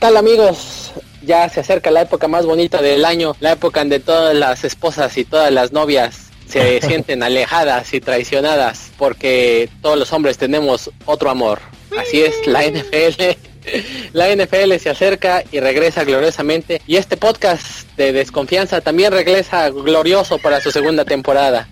[0.00, 0.92] tal amigos?
[1.22, 4.64] Ya se acerca la época más bonita del año, la época en que todas las
[4.64, 10.90] esposas y todas las novias se sienten alejadas y traicionadas porque todos los hombres tenemos
[11.04, 11.60] otro amor.
[11.96, 13.38] Así es, la NFL.
[14.14, 20.38] La NFL se acerca y regresa gloriosamente y este podcast de desconfianza también regresa glorioso
[20.38, 21.68] para su segunda temporada.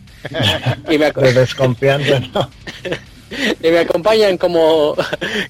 [0.90, 2.20] Y me de desconfianza,
[3.62, 4.94] y me acompañan como,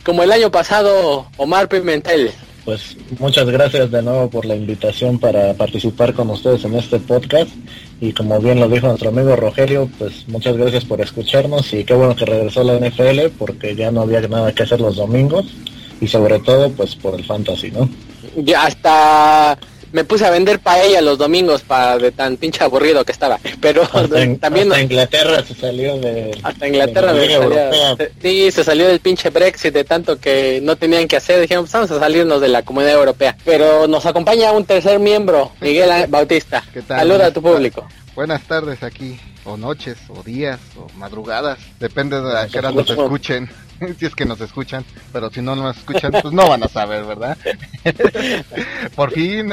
[0.04, 2.32] como el año pasado Omar Pimentel
[2.68, 7.48] pues muchas gracias de nuevo por la invitación para participar con ustedes en este podcast
[7.98, 11.94] y como bien lo dijo nuestro amigo Rogelio, pues muchas gracias por escucharnos y qué
[11.94, 15.46] bueno que regresó la NFL porque ya no había nada que hacer los domingos
[15.98, 17.88] y sobre todo pues por el fantasy, ¿no?
[18.36, 19.58] Ya hasta
[19.92, 23.38] me puse a vender paella los domingos para de tan pinche aburrido que estaba.
[23.60, 23.86] Pero
[24.40, 27.14] también hasta Inglaterra se salió de hasta Inglaterra
[28.20, 31.72] sí, se salió del pinche Brexit de tanto que no tenían que hacer, dijeron, pues
[31.72, 33.36] vamos a salirnos de la Comunidad Europea.
[33.44, 36.62] Pero nos acompaña un tercer miembro, Miguel Bautista.
[36.72, 37.00] ¿Qué tal?
[37.00, 37.86] Saluda a tu público.
[38.14, 42.90] Buenas tardes aquí, o noches, o días, o madrugadas, depende de a qué hora nos
[42.90, 43.48] escuchen.
[43.98, 47.04] si es que nos escuchan, pero si no nos escuchan, pues no van a saber,
[47.04, 47.36] ¿verdad?
[48.94, 49.50] Por fin,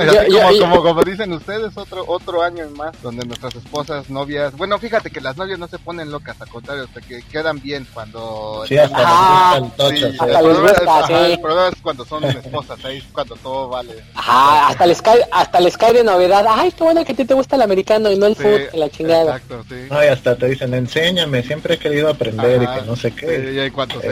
[0.60, 5.22] como, como, dicen ustedes, otro otro año más, donde nuestras esposas, novias, bueno, fíjate que
[5.22, 8.64] las novias no se ponen locas, al contrario, hasta que quedan bien cuando...
[8.68, 14.04] Sí, hasta ah, el problema es cuando son esposas, ahí es cuando todo vale.
[14.16, 17.26] Ajá, hasta les cae, hasta les cae de novedad, ay, qué bueno que a ti
[17.26, 19.38] te gusta el americano y no el fútbol, la chingada.
[19.38, 19.76] Exacto, sí.
[19.90, 23.54] Ay, hasta te dicen, enséñame, siempre he querido aprender y que no sé qué.
[23.54, 23.60] y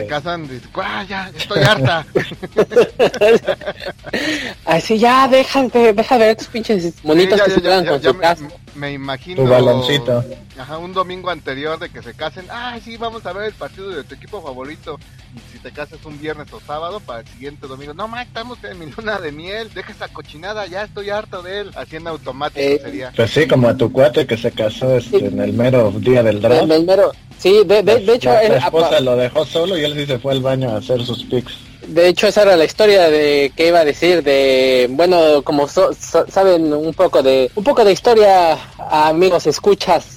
[0.03, 0.67] se casan, dice,
[1.07, 2.05] ya, estoy harta!
[4.65, 8.93] Así ya, deja, deja ver tus pinches monitos que se quedan con su casa me
[8.93, 9.43] imagino.
[9.43, 10.23] Tu baloncito.
[10.57, 12.45] Ajá, un domingo anterior de que se casen.
[12.49, 14.99] Ah, sí, vamos a ver el partido de tu equipo favorito.
[15.35, 17.93] Y si te casas un viernes o sábado, para el siguiente domingo.
[17.93, 19.71] No, más estamos en mi luna de miel.
[19.73, 21.71] Deja esa cochinada, ya estoy harto de él.
[21.75, 23.11] Así en automático eh, sería.
[23.15, 26.39] Pues sí, como a tu cuate que se casó este, en el mero día del
[26.39, 26.69] draft.
[26.69, 27.11] el mero.
[27.39, 28.29] Sí, de, de, hecho.
[28.29, 31.23] La, esposa lo dejó solo y él sí se fue al baño a hacer sus
[31.23, 31.53] pics.
[31.87, 36.71] De hecho, esa era la historia de que iba a decir de, bueno, como saben
[36.71, 38.57] un poco de, un poco de historia,
[38.89, 40.12] amigos, escuchas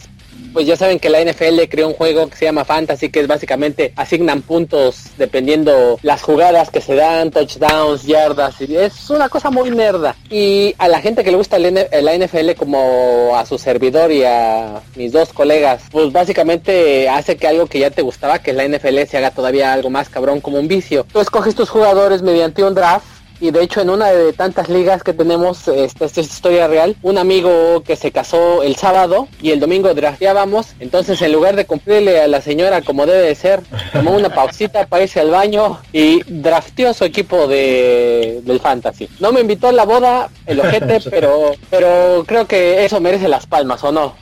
[0.56, 3.26] pues ya saben que la NFL creó un juego que se llama Fantasy, que es
[3.26, 9.50] básicamente asignan puntos dependiendo las jugadas que se dan, touchdowns, yardas, y es una cosa
[9.50, 10.16] muy nerda.
[10.30, 14.80] Y a la gente que le gusta la NFL como a su servidor y a
[14.94, 19.02] mis dos colegas, pues básicamente hace que algo que ya te gustaba, que la NFL
[19.10, 21.04] se haga todavía algo más cabrón como un vicio.
[21.12, 25.02] Tú escoges tus jugadores mediante un draft y de hecho en una de tantas ligas
[25.02, 29.50] que tenemos, esta, esta es historia real, un amigo que se casó el sábado y
[29.50, 33.60] el domingo drafteábamos, entonces en lugar de cumplirle a la señora como debe de ser,
[33.92, 39.08] tomó una pausita para irse al baño y drafteó su equipo de, del fantasy.
[39.20, 43.46] No me invitó a la boda, el ojete, pero, pero creo que eso merece las
[43.46, 44.14] palmas, ¿o no?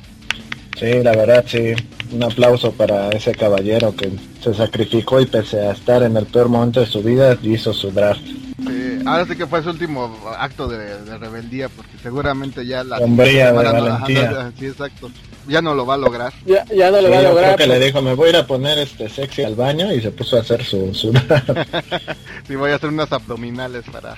[0.79, 1.73] Sí, la verdad sí.
[2.13, 4.11] Un aplauso para ese caballero que
[4.45, 7.91] se sacrificó y pese a estar en el peor momento de su vida hizo su
[7.91, 8.21] draft.
[8.21, 13.53] Sí, ahora sí que fue su último acto de, rebeldía porque seguramente ya la Hombría
[13.53, 14.53] de valentía.
[14.59, 15.11] sí, exacto.
[15.49, 16.33] Ya no lo va a lograr.
[16.45, 17.57] Ya, ya no lo va a lograr.
[17.57, 20.01] Creo que le dijo, me voy a ir a poner este sexy al baño y
[20.01, 20.95] se puso a hacer su...
[20.95, 21.13] su...
[22.47, 24.17] sí, voy a hacer unas abdominales para...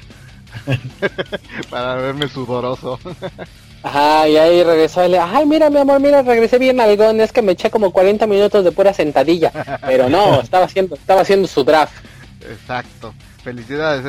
[1.71, 2.99] para verme sudoroso.
[3.87, 7.31] Ajá, y ahí regresó y le, ay, mira, mi amor, mira, regresé bien algón, es
[7.31, 9.53] que me eché como 40 minutos de pura sentadilla.
[9.87, 11.95] Pero no, estaba haciendo, estaba haciendo su draft.
[12.41, 13.15] Exacto.
[13.45, 14.05] Felicidades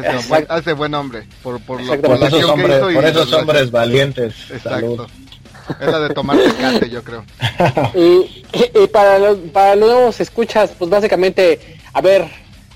[0.50, 1.28] a ese, buen hombre.
[1.44, 4.34] Por, por, lo, por, esos, hombres, por esos hombres valientes.
[4.50, 5.06] Exacto.
[5.80, 7.24] Es la de tomar cate, yo creo.
[7.94, 12.28] y, y, para, los, para los nuevos escuchas, pues básicamente, a ver,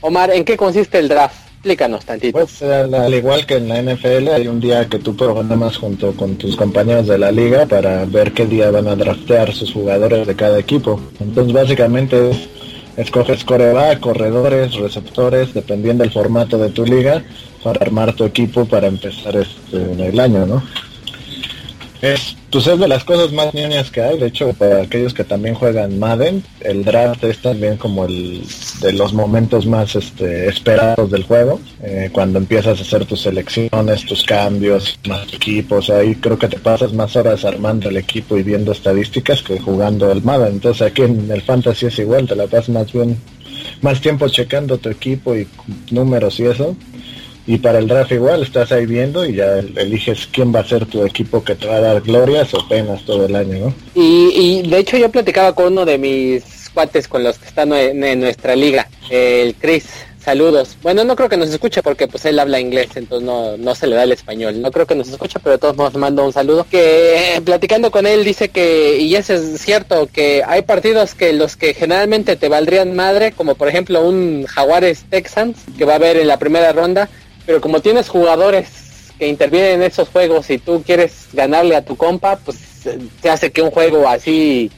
[0.01, 1.50] Omar, ¿en qué consiste el draft?
[1.61, 2.39] Explícanos tantito.
[2.39, 6.35] Pues al, igual que en la NFL hay un día que tú programas junto con
[6.35, 10.35] tus compañeros de la liga para ver qué día van a draftear sus jugadores de
[10.35, 10.99] cada equipo.
[11.19, 12.31] Entonces básicamente
[12.97, 17.23] escoges coreback, corredores, receptores, dependiendo del formato de tu liga,
[17.63, 20.63] para armar tu equipo para empezar este, el año, ¿no?
[22.01, 24.17] Es, pues es de las cosas más niñas que hay.
[24.17, 28.43] De hecho, para aquellos que también juegan Madden, el draft es también como el
[28.81, 31.61] de los momentos más este, esperados del juego.
[31.83, 35.89] Eh, cuando empiezas a hacer tus selecciones, tus cambios, más equipos.
[35.91, 40.11] Ahí creo que te pasas más horas armando el equipo y viendo estadísticas que jugando
[40.11, 40.53] el Madden.
[40.53, 43.17] Entonces aquí en el Fantasy es igual, te la pasas más bien
[43.81, 45.47] más tiempo checando tu equipo y
[45.91, 46.75] números y eso
[47.47, 50.85] y para el draft igual, estás ahí viendo y ya eliges quién va a ser
[50.85, 53.73] tu equipo que te va a dar glorias o penas todo el año, ¿no?
[53.95, 58.19] Y, de hecho yo platicaba con uno de mis cuates con los que están en,
[58.19, 59.85] nuestra liga, el Chris
[60.23, 60.77] saludos.
[60.83, 63.87] Bueno, no creo que nos escuche porque pues él habla inglés, entonces no, no se
[63.87, 64.61] le da el español.
[64.61, 66.65] No creo que nos escuche, pero de todos modos mando un saludo.
[66.69, 71.33] Que eh, platicando con él dice que, y eso es cierto, que hay partidos que
[71.33, 75.97] los que generalmente te valdrían madre, como por ejemplo un Jaguares Texans, que va a
[75.97, 77.09] haber en la primera ronda,
[77.51, 81.97] pero como tienes jugadores que intervienen en esos juegos y tú quieres ganarle a tu
[81.97, 82.57] compa, pues
[83.21, 84.71] te hace que un juego así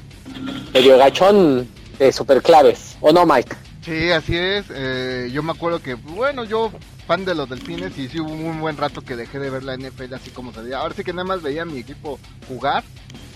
[0.74, 1.68] medio gachón
[2.00, 3.56] de super claves, ¿o no, Mike?
[3.86, 4.66] Sí, así es.
[4.74, 6.72] Eh, yo me acuerdo que, bueno, yo
[7.06, 9.78] fan de los delfines y sí hubo un buen rato que dejé de ver la
[9.78, 10.80] NFL así como se veía.
[10.80, 12.18] Ahora sí que nada más veía a mi equipo
[12.48, 12.84] jugar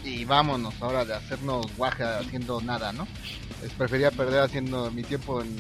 [0.04, 3.07] y vámonos ahora de hacernos guaje haciendo nada, ¿no?
[3.63, 5.56] Es, prefería perder haciendo mi tiempo en,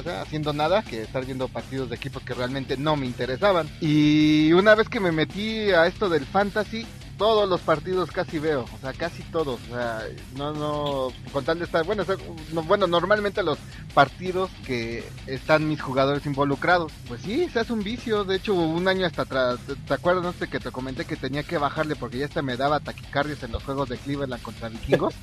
[0.00, 3.68] en haciendo nada que estar viendo partidos de equipos que realmente no me interesaban.
[3.80, 8.64] Y una vez que me metí a esto del fantasy, todos los partidos casi veo,
[8.72, 10.02] o sea, casi todos, o sea,
[10.36, 12.04] no, no, con tal de estar, bueno,
[12.52, 13.58] bueno, normalmente los
[13.92, 18.88] partidos que están mis jugadores involucrados, pues sí, se hace un vicio, de hecho, un
[18.88, 22.18] año hasta atrás, ¿te, acuerdas, no sé, que te comenté que tenía que bajarle porque
[22.18, 25.14] ya hasta me daba taquicardias en los juegos de Cleveland contra vikingos?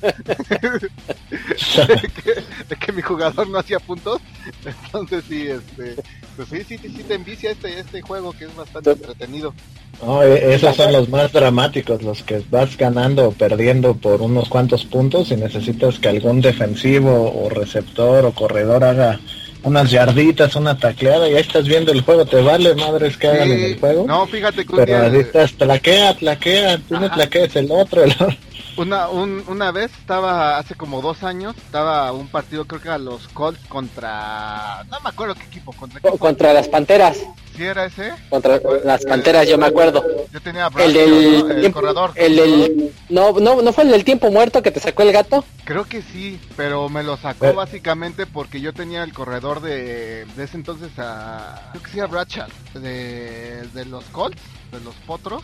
[2.68, 4.20] de, que, mi jugador no hacía puntos,
[4.64, 5.96] entonces sí, este,
[6.36, 9.54] pues sí, sí, sí, te envicia este, este juego que es bastante entretenido.
[10.00, 14.48] No, e, esos son los más dramáticos, los que vas ganando o perdiendo por unos
[14.48, 19.20] cuantos puntos y necesitas que algún defensivo o receptor o corredor haga
[19.64, 23.50] unas yarditas, una tacleada y ahí estás viendo el juego, te vale madres que hagan
[23.50, 24.06] en el juego.
[24.06, 28.36] No, fíjate que Pero ahí estás, tlaquea, tlaquea, tú no tlaqueas el otro, el otro.
[28.76, 33.28] Una, una vez estaba, hace como dos años, estaba un partido, creo que a los
[33.28, 34.84] Colts contra.
[34.90, 35.72] No me acuerdo qué equipo.
[35.72, 37.18] Contra, contra las Panteras.
[37.54, 38.14] ¿Sí era ese?
[38.30, 40.02] Contra las Panteras, yo me acuerdo.
[40.32, 42.12] Yo tenía el del corredor.
[42.14, 42.92] El del.
[43.10, 45.44] No, no, ¿No fue el del tiempo muerto que te sacó el gato?
[45.64, 50.44] Creo que sí, pero me lo sacó básicamente porque yo tenía el corredor de, de
[50.44, 51.70] ese entonces a.
[51.72, 54.40] Creo que sí, a Brachat, de, de los Colts,
[54.72, 55.42] de los Potros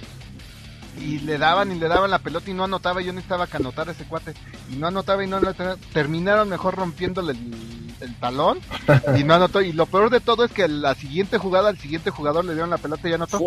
[1.00, 3.00] y le daban y le daban la pelota y no anotaba.
[3.00, 4.35] Yo necesitaba que anotara ese cuate
[4.71, 5.77] y no anotaba y no anotaba.
[5.93, 8.61] Terminaron mejor rompiéndole el, talón
[9.19, 9.61] y no anotó.
[9.61, 12.71] Y lo peor de todo es que la siguiente jugada, al siguiente jugador le dieron
[12.71, 13.39] la pelota y ya anotó.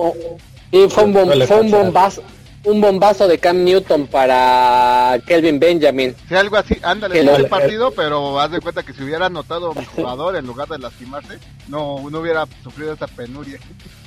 [0.71, 1.13] Y fue un,
[1.48, 2.24] fue un bombazo
[2.63, 6.15] un bombazo de Cam Newton para Kelvin Benjamin.
[6.27, 9.86] Sí, algo así, ándale, el partido, pero haz de cuenta que si hubiera anotado mi
[9.86, 13.59] jugador en lugar de lastimarse, no, no hubiera sufrido esa penuria.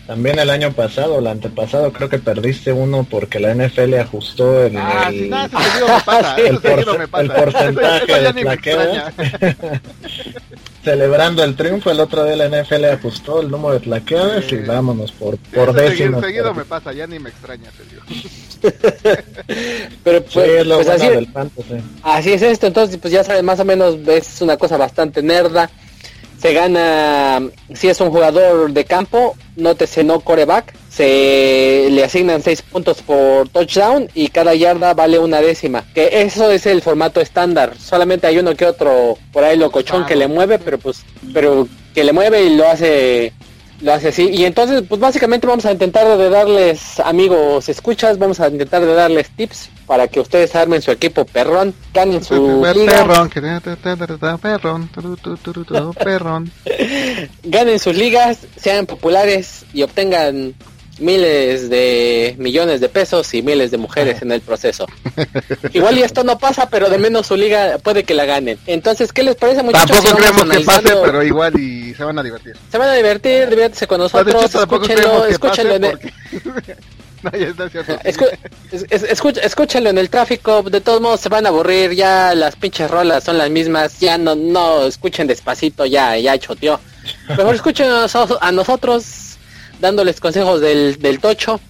[0.06, 4.76] También el año pasado, el antepasado, creo que perdiste uno porque la NFL ajustó el,
[4.76, 5.30] ah, el, sí,
[7.10, 8.98] porcentaje de plaqueos.
[10.84, 15.12] Celebrando el triunfo, el otro día la NFL ajustó el número de plaqueadas y vámonos
[15.12, 16.20] por, por décimo.
[16.20, 18.02] Seguido me pasa, ya ni me extraña, te digo.
[20.04, 21.06] Pero pues, pues así,
[22.02, 25.70] así es esto, entonces pues ya sabes, más o menos es una cosa bastante nerda
[26.44, 27.40] se gana,
[27.72, 33.48] si es un jugador de campo, nótese no coreback, se le asignan 6 puntos por
[33.48, 35.86] touchdown y cada yarda vale una décima.
[35.94, 37.72] Que eso es el formato estándar.
[37.78, 42.04] Solamente hay uno que otro por ahí locochón que le mueve, pero pues, pero que
[42.04, 43.32] le mueve y lo hace
[43.84, 44.30] lo hace así.
[44.30, 48.94] Y entonces, pues básicamente vamos a intentar de darles, amigos, escuchas, vamos a intentar de
[48.94, 53.28] darles tips para que ustedes armen su equipo perrón, ganen su perrón,
[55.92, 56.50] perrón,
[57.42, 60.54] ganen sus ligas, sean populares y obtengan
[61.00, 64.86] miles de millones de pesos y miles de mujeres en el proceso.
[65.72, 68.58] Igual y esto no pasa, pero de menos su liga puede que la ganen.
[68.66, 70.02] Entonces, ¿qué les parece muchachos?
[70.02, 72.56] Tampoco creemos que pase, pero igual y se van a divertir.
[72.70, 75.98] Se van a divertir, diviértanse con nosotros, escúchenlo, escúchenlo en el...
[79.42, 83.24] escúchenlo en el tráfico, de todos modos se van a aburrir, ya las pinches rolas
[83.24, 86.80] son las mismas, ya no, no escuchen despacito, ya, ya choteó.
[87.28, 89.04] Mejor escuchen a nosotros,
[89.80, 91.60] dándoles consejos del, del tocho.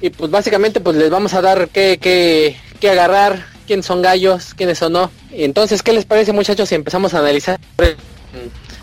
[0.00, 4.54] Y pues básicamente pues les vamos a dar qué, qué, qué agarrar, quién son gallos,
[4.54, 5.10] quiénes son no.
[5.32, 7.60] Y entonces, ¿qué les parece muchachos si empezamos a analizar,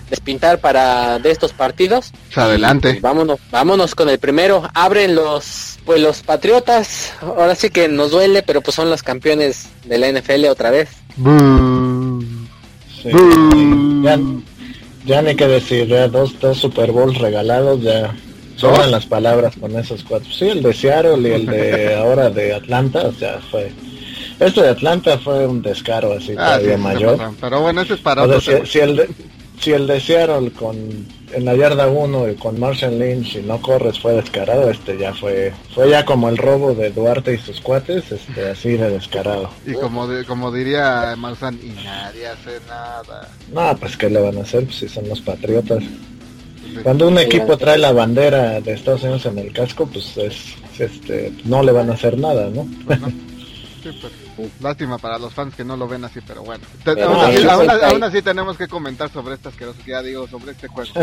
[0.10, 2.12] despintar para de estos partidos?
[2.36, 2.92] Adelante.
[2.92, 4.70] Pues, vámonos, vámonos con el primero.
[4.74, 7.14] Abren los, pues los Patriotas.
[7.22, 10.90] Ahora sí que nos duele, pero pues son los campeones de la NFL otra vez.
[14.04, 14.20] Ya,
[15.06, 18.16] ya ni que decir, dos, dos Super Bowls regalados, ya
[18.56, 20.32] Sobran las palabras con esos cuatro.
[20.32, 23.72] Sí, el de Seattle y el de ahora de Atlanta, o sea, fue...
[24.40, 27.32] Este de Atlanta fue un descaro así ah, todavía mayor.
[27.40, 29.10] Pero bueno, ese es para si, el de,
[29.60, 30.76] si el de Seattle con
[31.32, 35.14] en la yarda 1 y con Marshall Lynch y no corres fue descarado, este ya
[35.14, 39.50] fue fue ya como el robo de Duarte y sus cuates, este así de descarado.
[39.66, 43.30] Y como como diría Marzán, y nadie hace nada.
[43.52, 45.84] No, pues qué le van a hacer pues, si son los patriotas.
[46.84, 51.34] Cuando un equipo trae la bandera de Estados Unidos en el casco, pues es, este,
[51.46, 52.68] no le van a hacer nada, ¿no?
[54.36, 56.64] Pues lástima para los fans que no lo ven así, pero bueno.
[57.84, 60.92] aún, así, tenemos que comentar sobre estas que ya digo, sobre este juego.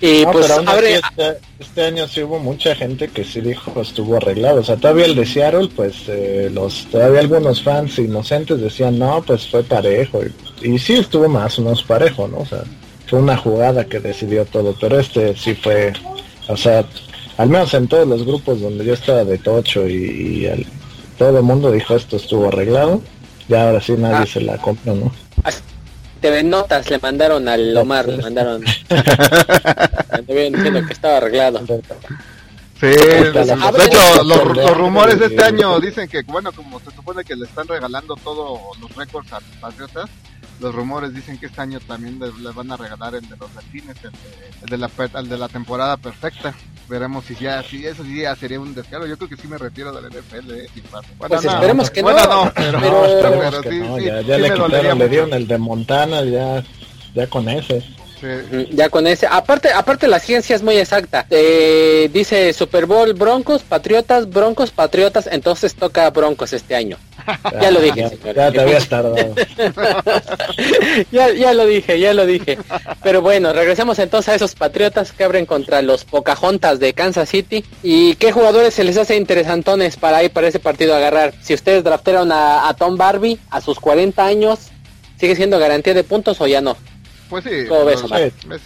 [0.00, 4.60] y pues este, este, año sí hubo mucha gente que sí dijo estuvo arreglado.
[4.60, 9.22] O sea, todavía el de Seattle, pues eh, los todavía algunos fans inocentes decían, no,
[9.22, 10.20] pues fue parejo.
[10.62, 12.38] Y, y sí estuvo más o menos parejo, ¿no?
[12.38, 12.62] O sea,
[13.14, 15.92] fue una jugada que decidió todo, pero este sí fue,
[16.48, 16.84] o sea,
[17.38, 20.50] al menos en todos los grupos donde yo estaba de Tocho y,
[21.16, 23.00] todo el mundo dijo esto estuvo arreglado,
[23.46, 24.26] ya ahora sí nadie ah.
[24.26, 25.12] se la compró, ¿no?
[26.20, 28.62] TV Notas le mandaron al Omar, le mandaron
[30.26, 31.60] diciendo que estaba arreglado.
[32.80, 37.36] Sí, de, hecho los, rumores de este año dicen que, bueno, como se supone que
[37.36, 40.10] le están regalando todos los récords a los Patriotas,
[40.60, 43.96] los rumores dicen que este año también les, van a regalar el de los latines,
[44.62, 46.54] el de, la, el de la temporada perfecta.
[46.88, 49.06] Veremos si ya, si eso sí ya sería un descaro.
[49.06, 50.50] Yo creo que sí me retiro del NFL.
[50.50, 50.68] Eh,
[51.18, 52.52] pues esperemos que bueno, no.
[52.54, 56.62] pero, pero, sí, ya, ya le quitaron, le dieron el de Montana, ya,
[57.14, 57.82] ya con ese.
[58.22, 59.26] Mm, ya con ese.
[59.26, 61.26] Aparte, aparte la ciencia es muy exacta.
[61.30, 65.28] Eh, dice Super Bowl Broncos, Patriotas, Broncos, Patriotas.
[65.30, 66.98] Entonces toca Broncos este año.
[67.60, 68.34] Ya, lo dije, señor.
[68.34, 69.16] Ya te habías tardado.
[71.12, 72.58] ya, ya lo dije, ya lo dije.
[73.02, 77.64] Pero bueno, regresemos entonces a esos Patriotas que abren contra los Pocahontas de Kansas City.
[77.82, 81.32] ¿Y qué jugadores se les hace interesantones para ir para ese partido a agarrar?
[81.40, 84.58] Si ustedes draftaron a, a Tom Barbie a sus 40 años,
[85.18, 86.76] ¿sigue siendo garantía de puntos o ya no?
[87.28, 87.50] Pues sí,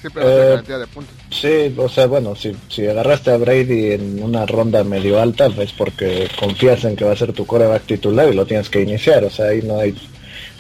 [0.01, 1.15] siempre eh, de puntos.
[1.31, 5.73] Sí, o sea, bueno, si, si agarraste a Brady en una ronda medio alta, es
[5.73, 9.25] porque confías en que va a ser tu coreback titular y lo tienes que iniciar,
[9.25, 9.95] o sea, ahí no hay,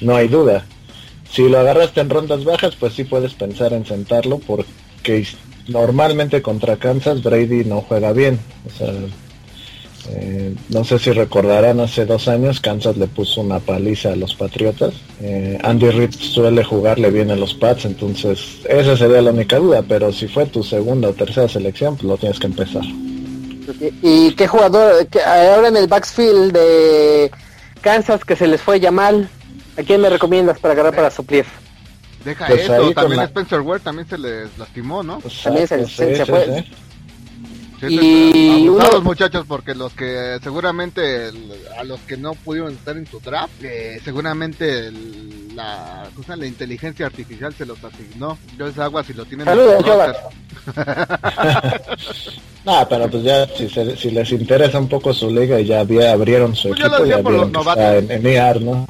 [0.00, 0.64] no hay duda.
[1.30, 5.26] Si lo agarraste en rondas bajas, pues sí puedes pensar en sentarlo porque
[5.66, 8.92] normalmente contra Kansas Brady no juega bien, o sea,
[10.10, 14.34] eh, no sé si recordarán, hace dos años Kansas le puso una paliza a los
[14.34, 14.94] Patriotas.
[15.20, 19.82] Eh, Andy Reid suele jugarle bien a los Pats, entonces esa sería la única duda,
[19.86, 22.82] pero si fue tu segunda o tercera selección, pues lo tienes que empezar.
[24.02, 27.30] ¿Y qué jugador, ahora en el backfield de
[27.82, 29.28] Kansas que se les fue mal?
[29.76, 31.44] ¿A quién me recomiendas para agarrar para suplir?
[32.24, 35.20] Deja pues eso, también Spencer Ware también se les lastimó, ¿no?
[35.20, 36.64] Pues también se, se, fue
[37.82, 41.30] y los muchachos porque los que seguramente
[41.78, 44.90] a los que no pudieron estar en tu draft eh, seguramente
[45.54, 48.38] la cosa la inteligencia artificial se los asignó.
[48.56, 49.84] Yo es agua si lo tienen Saludos,
[52.64, 56.54] no pero pues ya si, si, les interesa un poco su liga y ya abrieron
[56.54, 58.86] su pues equipo ya vieron en, en EAR, ¿no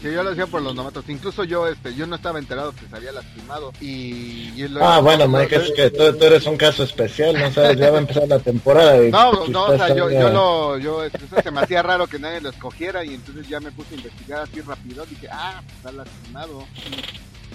[0.00, 1.04] que yo lo decía por los novatos.
[1.08, 3.72] Incluso yo, este, yo no estaba enterado que se había lastimado.
[3.80, 7.98] Y, ah, bueno, Mike, es que tú, eres un caso especial, no sabes, ya va
[7.98, 9.04] a empezar la temporada.
[9.04, 12.18] Y no, no, o sea, yo, yo lo, yo, eso se me hacía raro que
[12.18, 15.04] nadie lo escogiera y entonces ya me puse a investigar así rápido.
[15.06, 16.64] Dije, ah, pues está lastimado.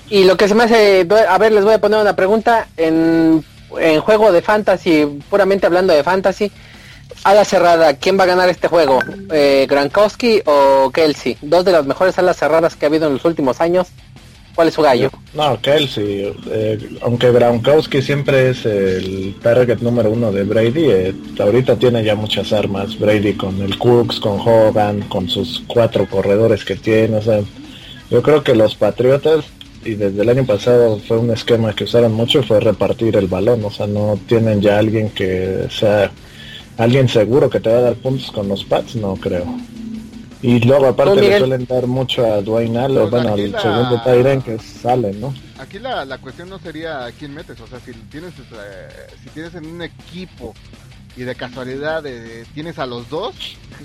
[0.10, 3.44] Y lo que se me hace, a ver, les voy a poner una pregunta en,
[3.80, 6.52] en juego de fantasy, puramente hablando de fantasy
[7.24, 9.00] ala cerrada, ¿quién va a ganar este juego?
[9.32, 11.38] Eh, ¿Grankowski o Kelsey?
[11.42, 13.88] Dos de las mejores alas cerradas que ha habido en los últimos años.
[14.56, 15.10] ¿Cuál es su gallo?
[15.34, 16.34] No, Kelsey.
[16.50, 22.16] Eh, aunque Gronkowski siempre es el target número uno de Brady, eh, ahorita tiene ya
[22.16, 22.98] muchas armas.
[22.98, 27.18] Brady con el Cooks, con Hogan, con sus cuatro corredores que tiene.
[27.18, 27.42] O sea,
[28.10, 29.44] yo creo que los Patriotas,
[29.84, 33.66] y desde el año pasado fue un esquema que usaron mucho, fue repartir el balón.
[33.66, 36.12] O sea, no tienen ya alguien que sea
[36.78, 39.46] alguien seguro que te va a dar puntos con los Pats, no creo.
[40.42, 44.60] Y luego aparte le suelen dar mucho a Dwayne Allen, bueno, al segundo Tyren que
[44.60, 45.34] sale, ¿no?
[45.58, 48.88] Aquí la, la cuestión no sería a quién metes, o sea, si tienes eh,
[49.24, 50.54] si tienes en un equipo
[51.18, 53.36] y de casualidad eh, tienes a los dos,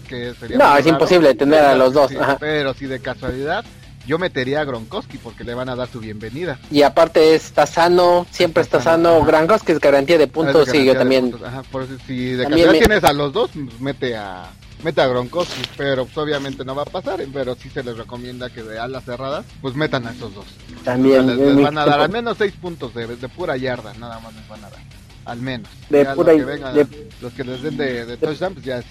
[0.09, 2.11] que sería No, es imposible tener a los dos.
[2.41, 3.65] pero si de casualidad
[4.07, 6.59] yo metería a Gronkowski porque le van a dar su bienvenida.
[6.71, 9.25] Y aparte está sano, siempre está, sano.
[9.25, 11.35] Gronkowski es garantía de puntos y yo también.
[11.71, 14.51] por si de casualidad tienes a los dos, pues, mete a
[14.83, 18.49] mete a Gronkowski, pero pues, obviamente no va a pasar, pero sí se les recomienda
[18.51, 20.47] que de alas cerradas, pues metan a esos dos.
[20.85, 24.49] También les, van a dar al menos seis puntos de, pura yarda, nada más les
[24.49, 24.81] van a dar,
[25.27, 25.69] al menos.
[25.91, 28.87] De pura, los, que los que les den de, de touchdown, pues ya es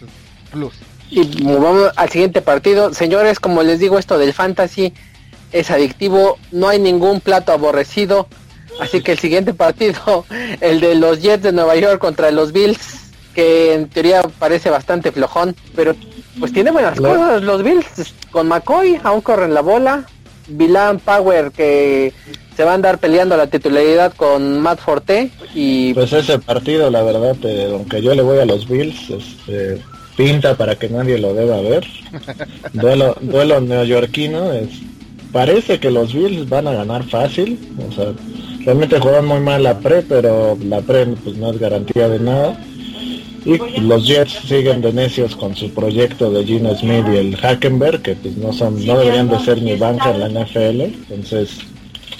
[0.51, 0.75] plus.
[1.11, 2.93] Y vamos al siguiente partido.
[2.93, 4.93] Señores, como les digo, esto del fantasy
[5.51, 6.37] es adictivo.
[6.51, 8.27] No hay ningún plato aborrecido.
[8.79, 10.25] Así que el siguiente partido,
[10.61, 15.11] el de los Jets de Nueva York contra los Bills, que en teoría parece bastante
[15.11, 15.95] flojón, pero
[16.39, 18.13] pues tiene buenas cosas los Bills.
[18.31, 20.05] Con McCoy aún corren la bola.
[20.47, 22.13] Vilan Power que
[22.55, 27.03] se va a andar peleando la titularidad con Matt Forte y pues ese partido la
[27.03, 27.37] verdad
[27.71, 29.81] aunque yo le voy a los Bills este,
[30.19, 31.87] pinta para que nadie lo deba ver
[32.73, 34.67] duelo duelo neoyorquino es
[35.31, 37.57] parece que los Bills van a ganar fácil
[37.87, 38.11] o sea
[38.65, 42.59] realmente juegan muy mal la pre pero la pre pues no es garantía de nada
[43.45, 48.01] y los Jets siguen de necios con su proyecto de Gino Smith y el Hackenberg,
[48.01, 50.81] que pues no son, no deberían de ser ni banca en la NFL.
[51.09, 51.59] Entonces,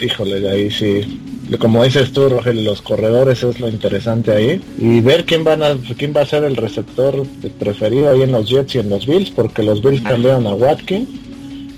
[0.01, 1.19] híjole, de ahí sí.
[1.57, 4.61] Como dices tú, Rogelio, los corredores es lo interesante ahí.
[4.77, 7.25] Y ver quién van a, quién va a ser el receptor
[7.59, 11.09] preferido ahí en los Jets y en los Bills, porque los Bills cambiaron a Watkins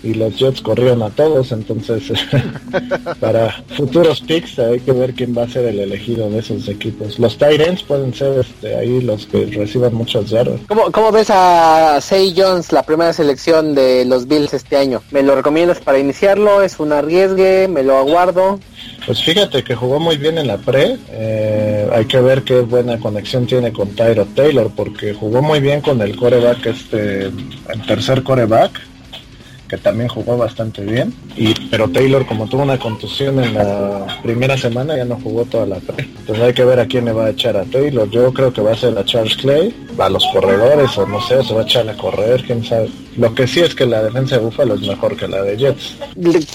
[0.04, 2.04] y los Jets corrieron a todos, entonces
[3.20, 7.20] para futuros picks hay que ver quién va a ser el elegido de esos equipos.
[7.20, 10.60] Los Tyrants pueden ser este, ahí los que reciban muchos yardas.
[10.68, 15.02] ¿Cómo, ¿Cómo, ves a Say Jones, la primera selección de los Bills este año?
[15.12, 16.62] ¿Me lo recomiendas para iniciarlo?
[16.62, 17.68] ¿Es un arriesgue?
[17.68, 18.60] ¿Me lo aguardo?
[19.06, 20.98] Pues fíjate que jugó muy bien en la pre.
[21.10, 25.82] Eh, hay que ver qué buena conexión tiene con Tyro Taylor, porque jugó muy bien
[25.82, 28.91] con el coreback, este, el tercer coreback
[29.72, 31.14] que también jugó bastante bien.
[31.38, 35.66] Y, pero Taylor, como tuvo una contusión en la primera semana, ya no jugó toda
[35.66, 36.04] la pre.
[36.04, 38.10] Entonces hay que ver a quién le va a echar a Taylor.
[38.10, 41.42] Yo creo que va a ser a Charles Clay, a los corredores, o no sé,
[41.42, 42.90] se va a echar a correr, quién sabe.
[43.16, 45.96] Lo que sí es que la defensa de Buffalo es mejor que la de Jets.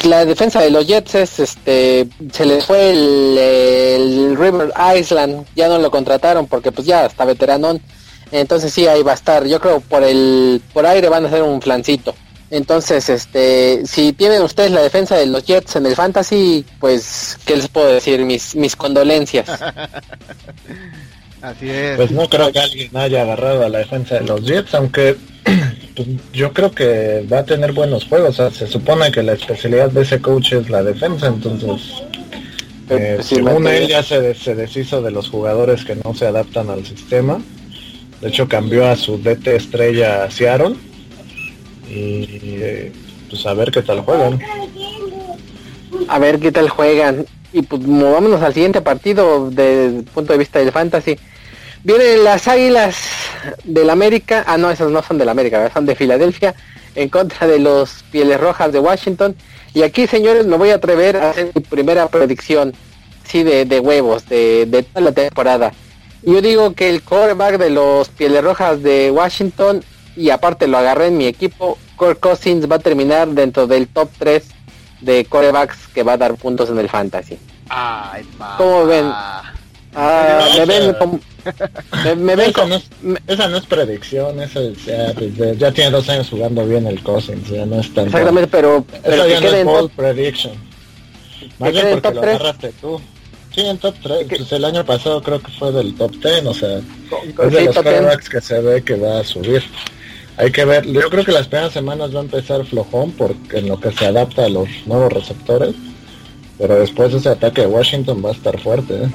[0.04, 5.78] La defensa de los Jets es, este, se les fue el, River Island, ya no
[5.78, 7.80] lo contrataron porque pues ya está veteranón.
[8.30, 9.46] Entonces sí, ahí va a estar.
[9.46, 12.14] Yo creo por el por aire van a hacer un flancito.
[12.50, 17.56] Entonces, este, si tienen ustedes la defensa de los Jets en el Fantasy, pues, ¿qué
[17.56, 18.24] les puedo decir?
[18.24, 19.48] Mis, mis condolencias.
[21.42, 21.96] Así es.
[21.96, 25.16] Pues no creo que alguien haya agarrado a la defensa de los Jets, aunque
[25.96, 28.36] pues, yo creo que va a tener buenos juegos.
[28.36, 32.02] se supone que la especialidad de ese coach es la defensa, entonces,
[32.90, 36.70] eh, pues, según él ya se, se deshizo de los jugadores que no se adaptan
[36.70, 37.42] al sistema.
[38.20, 40.76] De hecho, cambió a su DT estrella a Seattle
[41.88, 42.92] y
[43.28, 44.40] pues a ver qué tal juegan.
[46.08, 47.26] A ver qué tal juegan.
[47.52, 51.18] Y pues movámonos al siguiente partido desde el punto de vista del fantasy.
[51.84, 52.96] Vienen las Águilas
[53.64, 54.44] del América.
[54.46, 56.54] Ah, no, esas no son del América, son de Filadelfia.
[56.94, 59.36] En contra de los Pieles Rojas de Washington.
[59.74, 62.72] Y aquí, señores, me voy a atrever a hacer mi primera predicción.
[63.24, 65.72] Sí, de, de huevos, de, de toda la temporada.
[66.22, 69.84] Yo digo que el quarterback de los Pieles Rojas de Washington
[70.16, 74.08] y aparte lo agarré en mi equipo, Kirk Cousins va a terminar dentro del top
[74.18, 74.42] 3
[75.02, 77.38] de corebacks que va a dar puntos en el fantasy.
[77.68, 78.24] Ay,
[78.56, 79.06] ¿Cómo ven?
[79.94, 81.20] Ah, me ven como...
[82.16, 82.90] Me, ven esa, no es,
[83.28, 85.14] esa no es predicción, eso ya,
[85.52, 88.06] ya, tiene dos años jugando bien el Cousins, ya no es tan...
[88.06, 88.84] Exactamente, pero...
[89.04, 90.54] pero ya no es bold prediction.
[91.58, 92.34] Más bien porque lo 3?
[92.34, 93.00] agarraste tú.
[93.54, 94.26] Sí, en top 3.
[94.28, 97.76] Pues el año pasado creo que fue del top 10, o sea, es de los
[97.76, 99.62] corebacks que se ve que va a subir.
[100.38, 103.68] Hay que ver, yo creo que las primeras semanas va a empezar flojón porque en
[103.68, 105.74] lo que se adapta a los nuevos receptores,
[106.58, 108.94] pero después ese ataque de Washington va a estar fuerte.
[108.94, 109.08] ¿eh?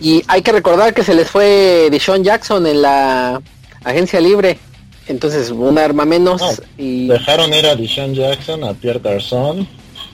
[0.00, 3.40] Y hay que recordar que se les fue Deshaun Jackson en la
[3.82, 4.58] agencia libre,
[5.06, 6.42] entonces un arma menos.
[6.76, 9.66] y Dejaron ir a Deshaun Jackson, a Pierre Garçon.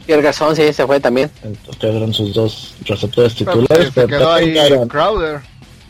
[0.06, 1.30] Pierre Garçon sí, se fue también.
[1.42, 3.90] Entonces quedaron sus dos receptores titulares.
[3.92, 4.54] Pero, quedó ahí
[4.88, 5.40] Crowder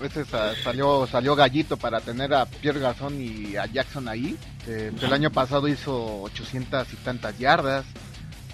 [0.04, 0.28] veces
[0.62, 4.36] salió salió Gallito para tener a Pierre Gasson y a Jackson ahí.
[4.66, 7.84] Eh, el año pasado hizo 800 y tantas yardas.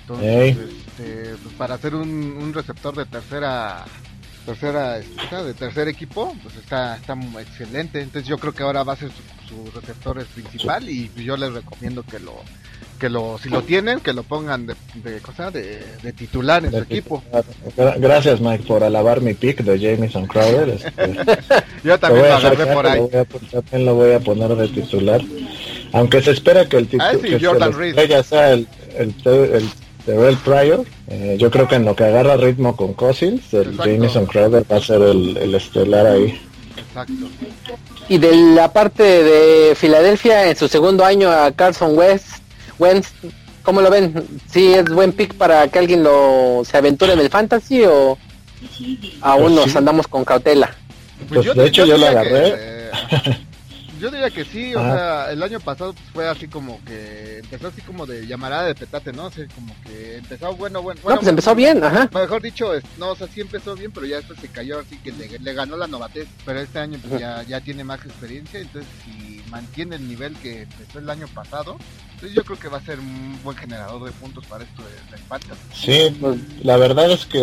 [0.03, 3.85] Entonces, este, pues para ser un, receptor de tercera
[4.47, 8.97] tercera de tercer equipo pues está está excelente entonces yo creo que ahora va a
[8.97, 9.11] ser
[9.51, 12.37] su, receptor principal y yo les recomiendo que lo
[13.01, 16.71] que lo si lo tienen que lo pongan de, de cosa de, de, titular en
[16.71, 17.23] su equipo.
[17.97, 20.93] gracias Mike por alabar mi pick de Jameson Crowder este,
[21.85, 23.01] yo también lo, agarré por ahí.
[23.51, 25.23] también lo voy a poner de titular.
[25.93, 29.71] Aunque se espera que el titular ah, sea el, el, el
[30.05, 34.27] Terrell Pryor, eh, yo creo que en lo que agarra ritmo con Cousins, el Jameson
[34.27, 36.41] Crowder va a ser el, el estelar ahí.
[36.77, 37.29] Exacto.
[38.11, 42.27] Y de la parte de Filadelfia, en su segundo año a Carson West,
[42.77, 43.07] Wentz,
[43.63, 44.27] ¿cómo lo ven?
[44.53, 48.19] ¿Sí es buen pick para que alguien lo se aventure en el fantasy o
[49.21, 50.75] aún pues nos andamos con cautela?
[51.29, 52.81] Pues, pues de hecho yo, lo agarré.
[54.01, 57.69] Yo diría que sí, o sea, el año pasado pues, fue así como que empezó
[57.69, 59.27] así como de llamarada de petate, ¿no?
[59.27, 61.01] O como que empezó bueno, bueno.
[61.07, 62.09] no, pues empezó bien, ajá.
[62.13, 65.13] Mejor dicho, no, o sea, sí empezó bien, pero ya después se cayó así que
[65.13, 66.29] le, ganó la novatez.
[66.45, 70.63] Pero este año pues ya, ya tiene más experiencia, entonces si mantiene el nivel que
[70.63, 71.77] empezó el año pasado,
[72.21, 75.17] pues yo creo que va a ser un buen generador de puntos para esto de,
[75.17, 77.39] de Sí, pues, la verdad es que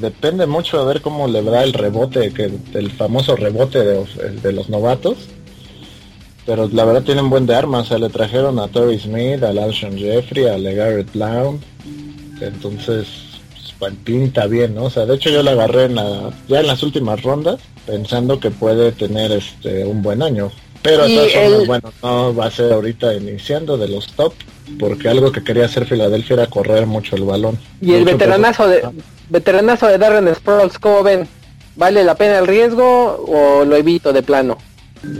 [0.00, 4.68] depende mucho a ver cómo le da el rebote, que el famoso rebote de, los
[4.68, 5.28] novatos.
[6.48, 9.58] Pero la verdad tienen buen de armas, o sea, le trajeron a Torrey Smith, al
[9.58, 11.62] Alshon Jeffrey, a Legarrette Blount.
[12.40, 13.06] Entonces,
[13.78, 14.84] pues, pinta bien, ¿no?
[14.84, 15.96] O sea, de hecho yo la agarré en
[16.48, 20.50] ya en las últimas rondas pensando que puede tener este un buen año.
[20.80, 21.04] Pero
[21.66, 24.32] bueno, no va a ser ahorita iniciando de los top,
[24.80, 27.58] porque algo que quería hacer Filadelfia era correr mucho el balón.
[27.82, 28.88] Y el veteranazo de
[29.28, 31.28] veteranazo de Darren Sproles, ¿cómo ven?
[31.76, 34.56] ¿Vale la pena el riesgo o lo evito de plano?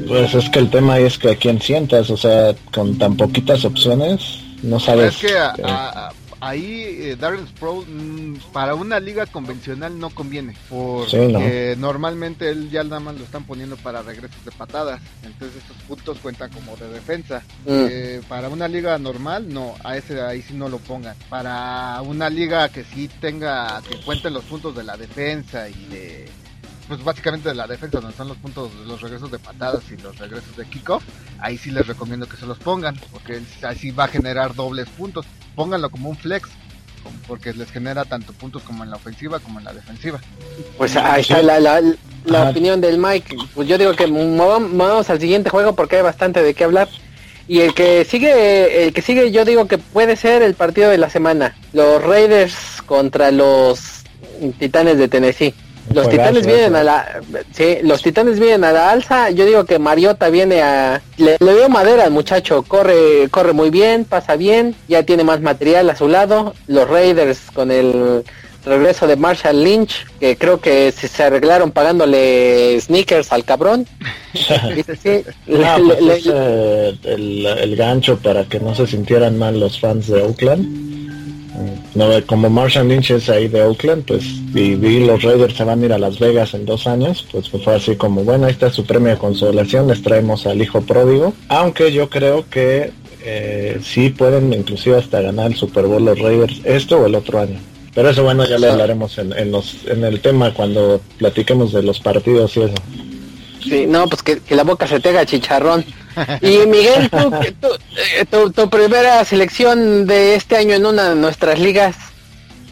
[0.06, 3.64] Pues es que el tema es que a quién sientas, o sea, con tan poquitas
[3.64, 5.14] opciones, no sabes.
[5.22, 6.10] Es que a,
[6.40, 12.84] ahí eh, Darren Sproul mm, para una liga convencional no conviene porque normalmente él ya
[12.84, 16.88] nada más lo están poniendo para regresos de patadas entonces estos puntos cuentan como de
[16.90, 17.86] defensa mm.
[17.90, 22.30] eh, para una liga normal no a ese ahí sí no lo pongan para una
[22.30, 26.28] liga que sí tenga que cuenten los puntos de la defensa y de
[26.88, 30.18] pues básicamente de la defensa donde están los puntos los regresos de patadas y los
[30.18, 31.05] regresos de kickoff
[31.38, 35.27] ahí sí les recomiendo que se los pongan porque así va a generar dobles puntos
[35.59, 36.48] pónganlo como un flex,
[37.27, 40.20] porque les genera tanto puntos como en la ofensiva como en la defensiva.
[40.77, 43.37] Pues ahí está la, la, opinión del Mike.
[43.55, 46.88] Pues yo digo que vamos al siguiente juego porque hay bastante de qué hablar.
[47.48, 50.98] Y el que sigue, el que sigue, yo digo que puede ser el partido de
[50.98, 51.57] la semana.
[51.72, 52.55] Los Raiders
[52.87, 54.05] contra los
[54.61, 55.55] Titanes de Tennessee.
[55.92, 57.20] Los Titanes vienen a la
[57.53, 59.31] sí, los Titanes vienen a la alza.
[59.31, 64.05] Yo digo que Mariota viene a le, veo madera al muchacho, corre corre muy bien,
[64.05, 66.55] pasa bien, ya tiene más material a su lado.
[66.66, 68.24] Los Raiders con el
[68.64, 73.87] regreso de Marshall Lynch, que creo que se, arreglaron pagándole sneakers al cabrón.
[75.48, 76.27] Pues
[77.05, 80.88] el, el gancho para que no se sintieran mal los fans de Oakland
[81.94, 85.82] no, como Marshall Lynch es ahí de Oakland, pues y vi los Raiders se van
[85.82, 88.70] a ir a Las Vegas en dos años, pues fue así como, bueno, ahí está
[88.70, 92.92] su premio de consolación, les traemos al hijo pródigo, aunque yo creo que
[93.24, 97.40] eh, sí pueden inclusive hasta ganar el Super Bowl los Raiders este o el otro
[97.40, 97.58] año.
[97.94, 101.82] Pero eso bueno, ya le hablaremos en, en, los, en el tema cuando platiquemos de
[101.82, 102.74] los partidos y eso.
[103.62, 105.84] Sí, no, pues que, la boca se te haga chicharrón.
[106.40, 111.96] Y Miguel, eh, tu, primera selección de este año en una de nuestras ligas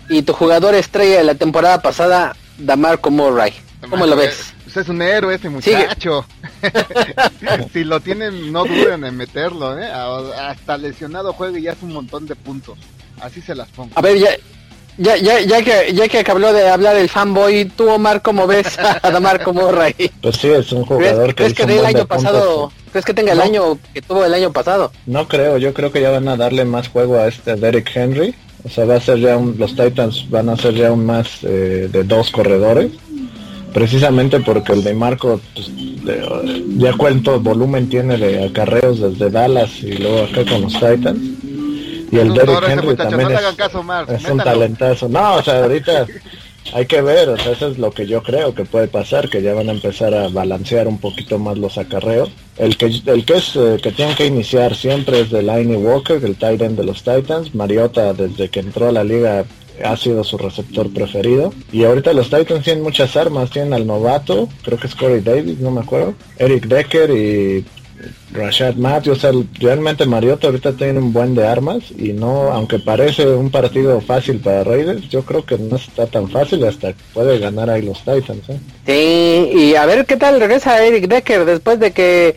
[0.09, 3.53] y tu jugador estrella de la temporada pasada, Damarco Murray.
[3.89, 4.53] ¿Cómo lo ves?
[4.65, 6.27] Pues es un héroe ese muchacho.
[7.73, 9.87] si lo tienen, no duden en meterlo, ¿eh?
[9.87, 12.79] Hasta lesionado juega y ya es un montón de puntos.
[13.21, 13.93] Así se las pongo.
[13.95, 14.31] A ver, ya,
[14.99, 18.79] ya, ya, ya que ya que habló de hablar el fanboy, tú Omar, ¿cómo ves
[18.79, 19.95] a Marco Morray?
[20.23, 23.79] Pues sí, es un jugador que, que el año pasado, ¿crees que tenga el año
[23.93, 24.93] que tuvo el año pasado?
[25.07, 28.35] No creo, yo creo que ya van a darle más juego a este Derek Henry.
[28.65, 31.45] O sea, va a ser ya un, los Titans van a ser ya un más
[31.45, 32.91] eh, de dos corredores.
[33.73, 35.71] Precisamente porque el de Marco pues,
[36.79, 41.36] ya cuento volumen tiene de acarreos desde Dallas y luego acá con los Titans
[42.11, 45.09] y el Derrick Henry también es, un talentazo.
[45.09, 46.07] No, o sea, ahorita
[46.73, 49.43] hay que ver, o sea, eso es lo que yo creo que puede pasar, que
[49.43, 52.31] ya van a empezar a balancear un poquito más los acarreos.
[52.57, 56.23] El que el que es eh, que tienen que iniciar siempre es de Liney Walker,
[56.25, 57.55] el tight end de los Titans.
[57.55, 59.45] Mariota desde que entró a la liga
[59.85, 61.53] ha sido su receptor preferido.
[61.73, 65.59] Y ahorita los Titans tienen muchas armas, tienen al novato, creo que es Corey Davis,
[65.59, 67.65] no me acuerdo, Eric Decker y
[68.33, 69.27] Rashad Matthews,
[69.59, 74.39] realmente Mariota ahorita tiene un buen de armas y no, aunque parece un partido fácil
[74.41, 77.99] para Raiders, yo creo que no está tan fácil hasta que puede ganar ahí los
[77.99, 78.49] Titans.
[78.49, 78.59] ¿eh?
[78.87, 82.37] Sí, y a ver qué tal regresa Eric Decker después de que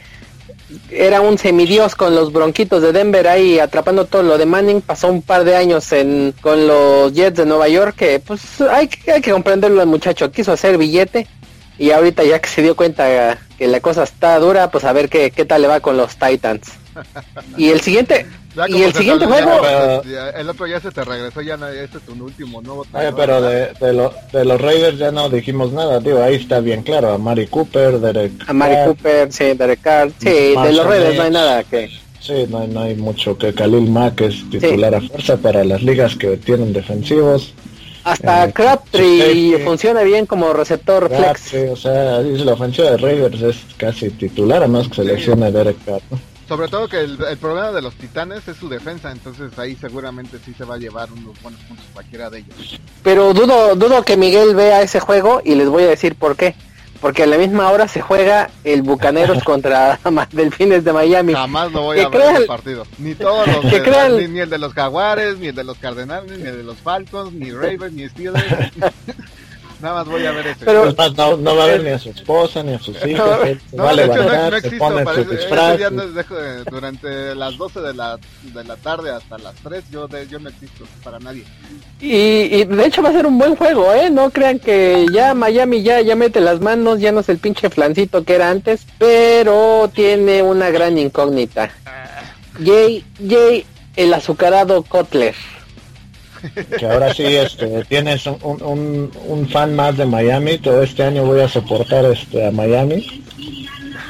[0.92, 5.08] era un semidios con los bronquitos de Denver ahí atrapando todo lo de Manning, pasó
[5.08, 9.22] un par de años en, con los Jets de Nueva York, que pues hay, hay
[9.22, 11.28] que comprenderlo el muchacho, quiso hacer billete
[11.80, 15.10] y ahorita ya que se dio cuenta que la cosa está dura, pues a ver
[15.10, 16.74] qué, qué tal le va con los Titans.
[17.58, 18.26] Y el siguiente,
[18.68, 19.62] y el siguiente juego...
[20.36, 22.86] el otro ya se te regresó, ya este es tu último nuevo.
[23.16, 27.18] pero de, de, los Raiders ya no dijimos nada, digo, ahí está bien claro, a
[27.18, 31.32] Mari Cooper, Derek A Mari Cooper, sí, Derek Carr, sí, de los Raiders no hay
[31.32, 31.90] nada que...
[32.20, 35.82] Sí, no hay, no hay mucho que Khalil Mack es titular a fuerza para las
[35.82, 37.54] ligas que tienen defensivos.
[38.10, 41.54] Hasta eh, Crabtree funciona bien como receptor flex.
[41.72, 46.02] o sea, la ofensiva de Raiders es casi titular, a más que seleccione Derek Carr.
[46.48, 50.52] Sobre todo que el, problema de los Titanes es su defensa, entonces ahí seguramente sí
[50.58, 52.80] se va a llevar unos buenos puntos cualquiera de ellos.
[53.04, 56.56] Pero dudo, dudo que Miguel vea ese juego y les voy a decir por qué.
[57.02, 60.00] Porque a la misma hora se juega el Bucaneros contra
[60.32, 61.34] Delfines de Miami.
[61.34, 62.86] Jamás lo voy a ver el partido.
[62.98, 66.48] Ni todos los de, ni, el de los Jaguares, ni el de los Cardenales, ni
[66.48, 68.46] el de los Falcons, ni Ravens, ni Steelers.
[69.82, 70.66] Nada más voy a ver ese.
[70.66, 73.40] Pero, no, no, va a ver ni a su esposa, ni a sus hijos.
[73.72, 75.80] No, va a levantar, no, no se pone su disfraz.
[76.14, 76.36] Dejo,
[76.70, 80.50] durante las 12 de la, de la tarde hasta las 3 yo, de, yo no
[80.50, 81.46] existo para nadie.
[82.02, 84.10] Y, y, de hecho va a ser un buen juego, ¿eh?
[84.10, 87.70] No crean que ya Miami ya, ya mete las manos, ya no es el pinche
[87.70, 91.72] flancito que era antes, pero tiene una gran incógnita.
[92.62, 93.66] Jay, Jay,
[93.96, 95.36] el azucarado Kotler
[96.78, 100.58] que ahora sí este, tienes un, un, fan más de Miami.
[100.58, 103.24] Todo este año voy a soportar este, a Miami.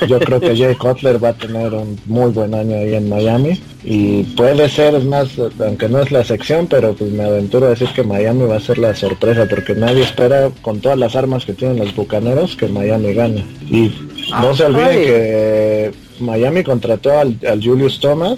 [0.08, 3.62] Yo creo que Jay Cutler va a tener un muy buen año ahí en Miami.
[3.84, 7.70] Y puede ser, es más, aunque no es la sección, pero pues me aventuro a
[7.70, 11.46] decir que Miami va a ser la sorpresa, porque nadie espera, con todas las armas
[11.46, 13.46] que tienen los bucaneros, que Miami gane.
[13.70, 13.92] Y
[14.32, 18.38] no se olviden que Miami contrató al, al Julius Thomas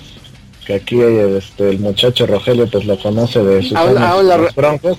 [0.66, 4.98] que aquí este, el muchacho Rogelio pues lo conoce de sus aún, los Broncos.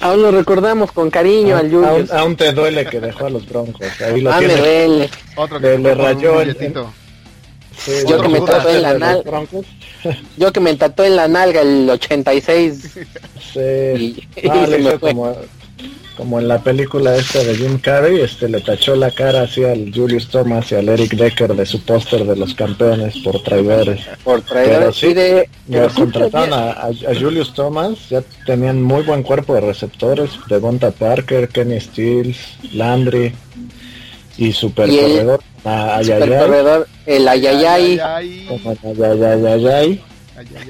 [0.00, 2.10] Aún lo recordamos con cariño al Julius.
[2.12, 3.86] Aún, te duele que dejó a los Broncos.
[4.00, 5.10] Ahí lo ah, me duele.
[5.36, 6.56] Otro que le, rayó el...
[8.06, 9.42] yo que me tatué en la nalga.
[10.36, 12.98] Yo que me tatué en la nalga el 86.
[13.52, 13.60] Sí.
[13.60, 15.10] Y, ah, se me fue.
[15.10, 15.36] Como,
[16.16, 19.92] como en la película esta de Jim Carrey, este le tachó la cara hacia al
[19.94, 24.00] Julius Thomas y al Eric Decker de su póster de los campeones por traidores.
[24.24, 24.96] Por traidores.
[24.96, 25.48] sí, de,
[25.94, 26.88] contrataron a,
[27.20, 32.38] Julius Thomas, ya tenían muy buen cuerpo de receptores, de Bonta Parker, Kenny Stills,
[32.72, 33.34] Landry
[34.38, 35.40] y super corredor,
[36.02, 38.00] super corredor, el Ayayay.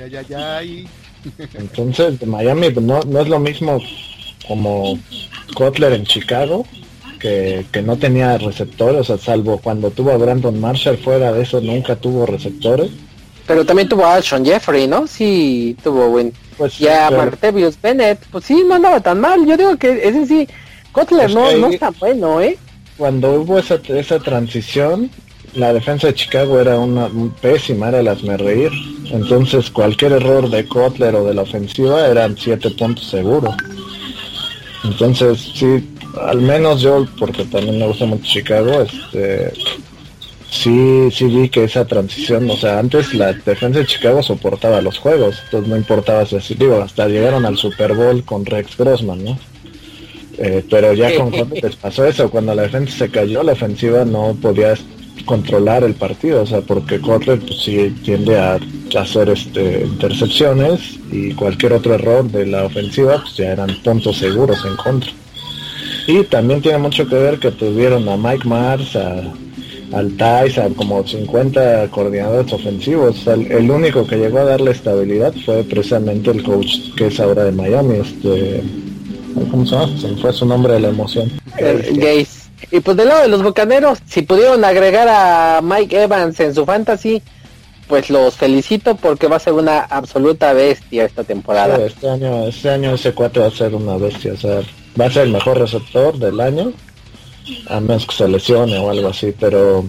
[0.05, 0.89] Ayayay.
[1.55, 3.81] Entonces, de Miami no, no es lo mismo
[4.47, 4.99] como
[5.55, 6.67] Kotler en Chicago,
[7.19, 11.97] que, no tenía receptores, o salvo cuando tuvo a Brandon Marshall, fuera de eso nunca
[11.97, 12.91] tuvo receptores.
[13.47, 15.07] Pero también tuvo a Sean Jeffrey, ¿no?
[15.07, 16.33] Sí, tuvo buen.
[16.57, 19.47] Pues, y a Martevius Bennett, pues sí, no andaba tan mal.
[19.47, 20.49] Yo digo que ese sí,
[20.93, 22.59] Kotler no, no está bueno, ¿eh?
[22.97, 25.11] Cuando hubo esa, esa transición,
[25.55, 27.09] la defensa de Chicago era una
[27.41, 28.71] pésima, era el hazme reír.
[29.11, 33.55] Entonces cualquier error de Kotler o de la ofensiva eran siete puntos seguros.
[34.85, 35.89] Entonces, sí,
[36.21, 39.53] al menos yo, porque también me gusta mucho Chicago, este,
[40.51, 44.99] sí, sí vi que esa transición, o sea, antes la defensa de Chicago soportaba los
[44.99, 49.39] juegos, entonces no importaba si digo, hasta llegaron al Super Bowl con Rex Grossman, ¿no?
[50.39, 54.37] Eh, pero ya con les pasó eso, cuando la defensa se cayó, la ofensiva no
[54.41, 54.75] podía
[55.25, 58.59] controlar el partido, o sea, porque Kotler pues, sí tiende a
[58.95, 64.65] hacer este, intercepciones y cualquier otro error de la ofensiva pues ya eran puntos seguros
[64.65, 65.11] en contra.
[66.07, 69.23] Y también tiene mucho que ver que tuvieron a Mike Mars, a,
[69.93, 73.27] al Thais, a como 50 coordinadores ofensivos.
[73.27, 77.53] el, único que llegó a darle estabilidad fue precisamente el coach que es ahora de
[77.53, 78.63] Miami, este,
[79.51, 79.93] ¿cómo se llama?
[80.21, 81.31] Fue su nombre de la emoción.
[81.59, 82.47] Gaze.
[82.71, 86.65] Y pues del lado de los Bucaneros, si pudieron agregar a Mike Evans en su
[86.65, 87.23] fantasy,
[87.89, 91.85] pues los felicito porque va a ser una absoluta bestia esta temporada.
[91.85, 94.61] este año, este año ese 4 va a ser una bestia, o sea,
[95.01, 96.73] va a ser el mejor receptor del año,
[97.69, 99.85] a menos que se lesione o algo así, pero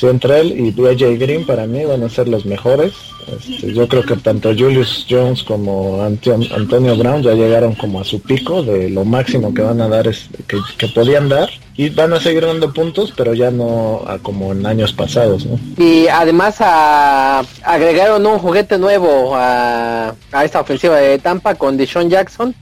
[0.00, 2.92] él y AJ Green para mí van a ser los mejores.
[3.38, 8.20] Este, yo creo que tanto Julius Jones como Antonio Brown ya llegaron como a su
[8.20, 11.48] pico de lo máximo que van a dar es que, podían dar.
[11.76, 15.46] Y van a seguir dando puntos pero ya no como en años pasados
[15.78, 22.54] y además agregaron un juguete nuevo a, a esta ofensiva de Tampa con Deshaun Jackson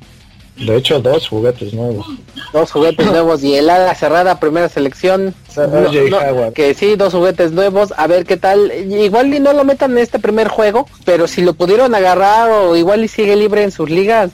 [0.57, 2.07] de hecho, dos juguetes nuevos.
[2.53, 5.35] Dos juguetes nuevos y el ala cerrada, primera selección.
[6.55, 7.95] que sí, dos juguetes nuevos.
[7.97, 8.71] A ver qué tal.
[8.91, 12.77] Igual y no lo metan en este primer juego, pero si lo pudieron agarrar o
[12.77, 14.31] igual y sigue libre en sus ligas,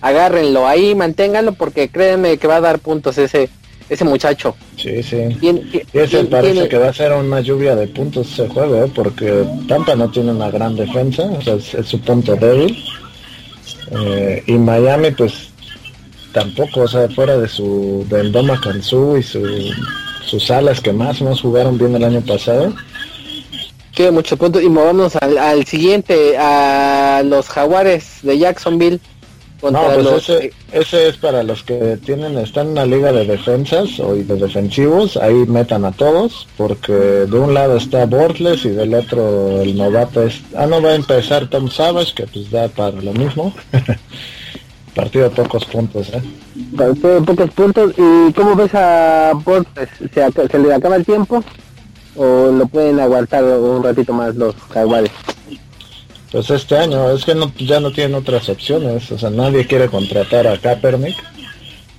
[0.00, 3.48] agárrenlo ahí, manténganlo porque créanme que va a dar puntos ese
[3.88, 4.56] ese muchacho.
[4.76, 5.16] Sí, sí.
[5.40, 8.90] y ese parece que va a ser una lluvia de puntos ese juego, ¿eh?
[8.94, 12.82] porque Tampa no tiene una gran defensa, o sea, es, su punto débil.
[13.90, 15.50] Eh, y Miami, pues
[16.34, 19.42] tampoco, o sea, fuera de su del Doma Kansu y su,
[20.26, 22.74] sus alas que más o menos jugaron bien el año pasado.
[23.94, 29.00] Qué mucho punto y movamos al, al, siguiente, a los Jaguares de Jacksonville.
[29.62, 33.98] No, pues ese, ese, es para los que tienen, están en la liga de defensas
[33.98, 38.92] o de defensivos, ahí metan a todos, porque de un lado está Bortles y del
[38.92, 43.00] otro el novato es, ah no va a empezar Tom Savage, que pues da para
[43.00, 43.54] lo mismo.
[44.94, 46.22] partido de pocos puntos, ¿eh?
[46.76, 47.92] Partido de pocos puntos.
[47.96, 49.88] ¿Y cómo ves a Bortles?
[50.12, 51.42] ¿Se, ¿Se, le acaba el tiempo?
[52.16, 55.10] ¿O lo pueden aguantar un ratito más los jaguares?
[56.30, 59.10] Pues este año, es que no, ya no tienen otras opciones.
[59.10, 61.16] O sea, nadie quiere contratar a Kaepernick,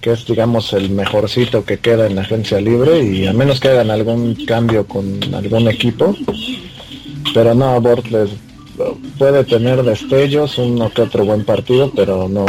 [0.01, 3.03] que es, digamos, el mejorcito que queda en la agencia libre.
[3.03, 6.15] Y a menos que hagan algún cambio con algún equipo.
[7.33, 8.31] Pero no, Bortles
[9.17, 12.45] puede tener destellos, uno que otro buen partido, pero no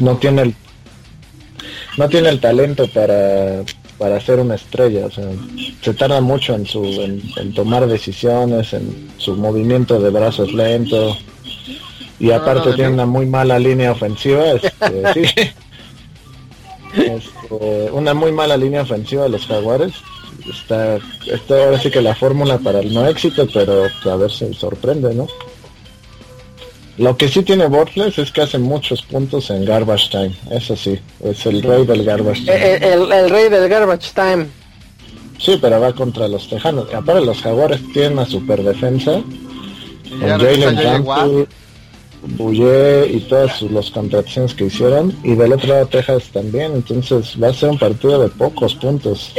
[0.00, 0.54] no tiene el
[1.96, 3.64] no tiene el talento para
[4.00, 5.26] para ser una estrella, o sea,
[5.82, 11.18] se tarda mucho en su en, tomar decisiones, en su movimiento de brazos lento.
[12.18, 15.54] Y aparte tiene una muy mala línea ofensiva, este,
[16.94, 19.92] este, una muy mala línea ofensiva de los Jaguares.
[20.48, 24.54] Está, está ahora sí que la fórmula para el no éxito, pero a ver si
[24.54, 25.26] sorprende, ¿no?
[27.00, 31.00] Lo que sí tiene Bortles es que hace muchos puntos en Garbage Time, eso sí,
[31.24, 32.74] es el rey del Garbage Time.
[32.74, 34.48] El, rey del Garbage Time.
[35.38, 36.92] Sí, pero va contra los Tejanos.
[36.92, 39.22] Aparte los Jaguares tienen una super defensa.
[40.20, 41.46] Jalen Ramsey,
[43.16, 45.16] y todas las contracciones que hicieron.
[45.24, 46.74] Y del otro lado Texas también.
[46.74, 49.32] Entonces va a ser un partido de pocos puntos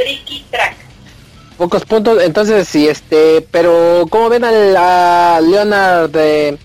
[1.62, 6.58] pocos puntos, entonces sí, este, pero ¿cómo ven a, Leonard de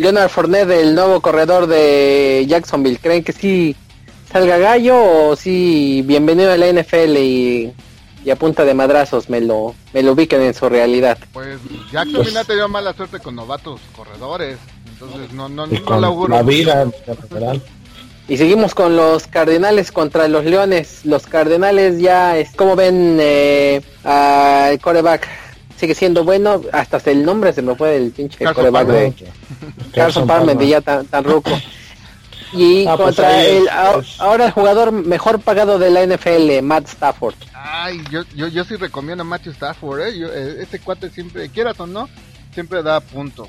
[0.00, 2.98] Leonard Fournette, el nuevo corredor de Jacksonville?
[2.98, 3.76] ¿Creen que sí
[4.32, 7.74] salga gallo o sí bienvenido a la NFL y,
[8.24, 11.18] y a punta de madrazos me lo me lo ubiquen en su realidad?
[11.34, 11.58] Pues
[11.92, 14.56] Jacksonville pues, ha tenido mala suerte con novatos corredores,
[14.88, 16.90] entonces no no, no, La vida
[18.26, 21.04] y seguimos con los Cardenales contra los Leones.
[21.04, 25.28] Los Cardenales ya, es, como ven eh, al coreback?
[25.80, 29.14] Sigue siendo bueno, hasta el nombre se me fue el pinche coreback de
[29.94, 31.50] Carson Palmer, de ya tan, tan ruco.
[32.52, 33.66] Y ah, pues contra el
[34.18, 37.34] ahora el jugador mejor pagado de la NFL, Matt Stafford.
[37.54, 40.12] Ay, yo, yo, yo sí recomiendo a Matthew Stafford, ¿eh?
[40.18, 42.10] eh este cuate siempre, quieras o no,
[42.52, 43.48] siempre da puntos,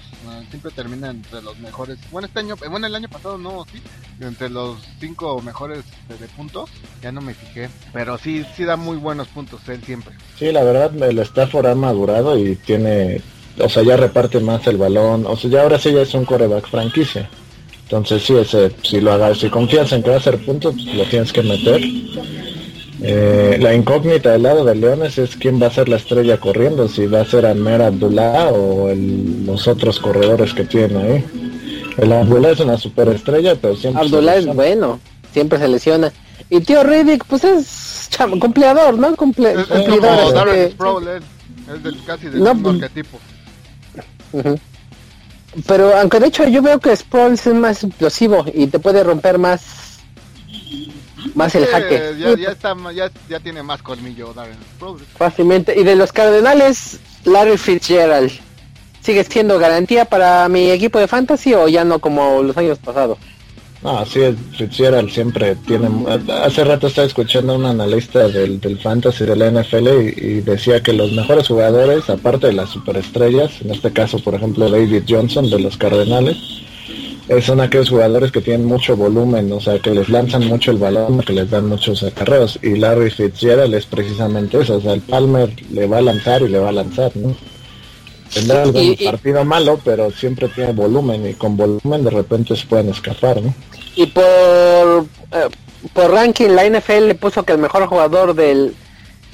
[0.49, 1.97] siempre termina entre los mejores.
[2.11, 3.81] Bueno, este año, bueno, el año pasado no, sí,
[4.19, 6.69] entre los cinco mejores de, puntos,
[7.01, 10.15] ya no me fijé, pero sí, sí da muy buenos puntos él siempre.
[10.37, 13.21] Sí, la verdad, el Stafford ha madurado y tiene,
[13.59, 16.25] o sea, ya reparte más el balón, o sea, ya ahora sí ya es un
[16.25, 17.29] coreback franquicia.
[17.83, 21.03] Entonces sí, ese, si lo hagas, si confías en que va a hacer puntos, lo
[21.05, 21.81] tienes que meter
[23.03, 26.87] eh, la incógnita del lado de Leones es quién va a ser la estrella corriendo,
[26.87, 31.25] si va a ser Amer Abdullah o los otros corredores que tiene ahí.
[31.97, 34.03] El Abdullah es una superestrella, pero siempre...
[34.03, 34.99] Abdullah es bueno,
[35.33, 36.13] siempre se lesiona.
[36.49, 39.15] Y tío Riddick, pues es chamo, cumpleador, ¿no?
[39.15, 40.75] Cumple, es, cumplidor, es,
[41.73, 43.19] es del, casi del mismo pues, arquetipo.
[45.67, 49.37] Pero aunque de hecho yo veo que Sproul es más explosivo y te puede romper
[49.37, 49.90] más
[51.35, 52.15] más el jaque.
[52.19, 54.57] Ya, ya, está, ya, ya, tiene más colmillo Darren
[55.17, 55.79] Fácilmente.
[55.79, 58.31] Y de los Cardenales, Larry Fitzgerald.
[59.01, 63.17] ¿Sigue siendo garantía para mi equipo de fantasy o ya no como los años pasados?
[63.83, 64.19] No, sí,
[64.57, 65.89] Fitzgerald siempre tiene...
[66.43, 70.41] Hace rato estaba escuchando a un analista del, del fantasy de la NFL y, y,
[70.41, 75.03] decía que los mejores jugadores, aparte de las superestrellas, en este caso, por ejemplo, David
[75.09, 76.37] Johnson de los Cardenales,
[77.39, 81.21] son aquellos jugadores que tienen mucho volumen, o sea, que les lanzan mucho el balón,
[81.21, 82.59] que les dan muchos acarreos.
[82.61, 86.49] Y Larry Fitzgerald es precisamente eso, o sea, el Palmer le va a lanzar y
[86.49, 87.33] le va a lanzar, ¿no?
[88.33, 92.89] Tendrá algún partido malo, pero siempre tiene volumen y con volumen de repente se pueden
[92.89, 93.53] escapar, ¿no?
[93.95, 95.49] Y por, eh,
[95.93, 98.73] por ranking, la NFL le puso que el mejor jugador del,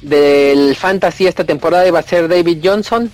[0.02, 3.12] del Fantasy esta temporada iba a ser David Johnson.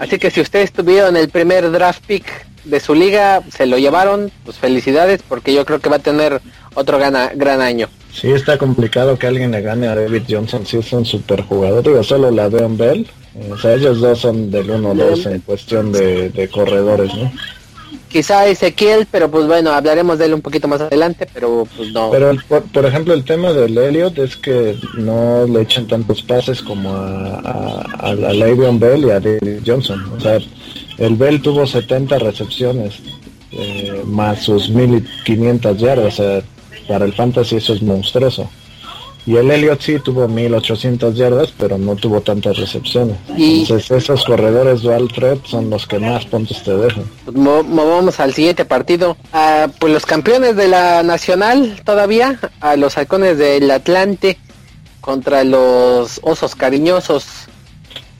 [0.00, 2.24] Así que si ustedes tuvieron el primer draft pick
[2.64, 6.40] de su liga, se lo llevaron, pues felicidades porque yo creo que va a tener
[6.74, 7.88] otro gana, gran año.
[8.12, 11.82] Sí, está complicado que alguien le gane a David Johnson, si es un super jugador,
[11.82, 13.06] digo, solo la en Bell,
[13.50, 17.32] o sea, ellos dos son del 1-2 en cuestión de, corredores, ¿no?
[18.08, 22.12] Quizá Ezequiel, pero pues bueno, hablaremos de él un poquito más adelante, pero pues no.
[22.12, 22.32] Pero
[22.72, 27.40] por, ejemplo el tema del Elliot es que no le echan tantos pases como a,
[27.40, 30.38] a, a, Bell y a David Johnson, o sea,
[30.98, 32.94] el Bell tuvo 70 recepciones,
[33.50, 36.14] eh, más sus 1500 yardas.
[36.16, 36.42] Sea,
[36.88, 38.48] para el Fantasy eso es monstruoso.
[39.26, 43.16] Y el Elliot sí tuvo 1800 yardas, pero no tuvo tantas recepciones.
[43.30, 47.04] Entonces esos corredores dual threat son los que más puntos te dejan.
[47.24, 49.16] Pues vamos al siguiente partido.
[49.32, 54.38] Ah, pues los campeones de la Nacional todavía, a los halcones del Atlante
[55.00, 57.48] contra los osos cariñosos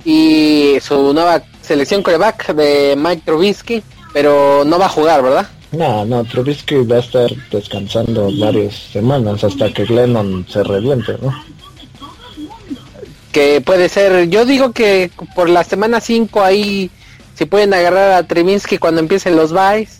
[0.05, 3.83] y su nueva selección coreback de Mike Trubisky,
[4.13, 5.49] pero no va a jugar, ¿verdad?
[5.73, 11.35] No, no, Trubisky va a estar descansando varias semanas hasta que Glennon se reviente, ¿no?
[13.33, 16.91] Que puede ser, yo digo que por la semana 5 ahí
[17.35, 19.99] si pueden agarrar a Treminsky cuando empiecen los buys,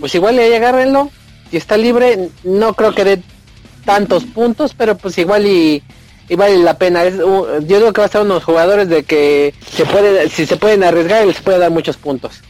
[0.00, 1.10] pues igual ahí agárrenlo.
[1.50, 3.22] Y está libre, no creo que dé
[3.84, 5.82] tantos puntos, pero pues igual y,
[6.34, 7.04] vale la pena.
[7.04, 10.56] Es, yo digo que va a ser unos jugadores de que se puede, si se
[10.56, 12.42] pueden arriesgar, les puede dar muchos puntos.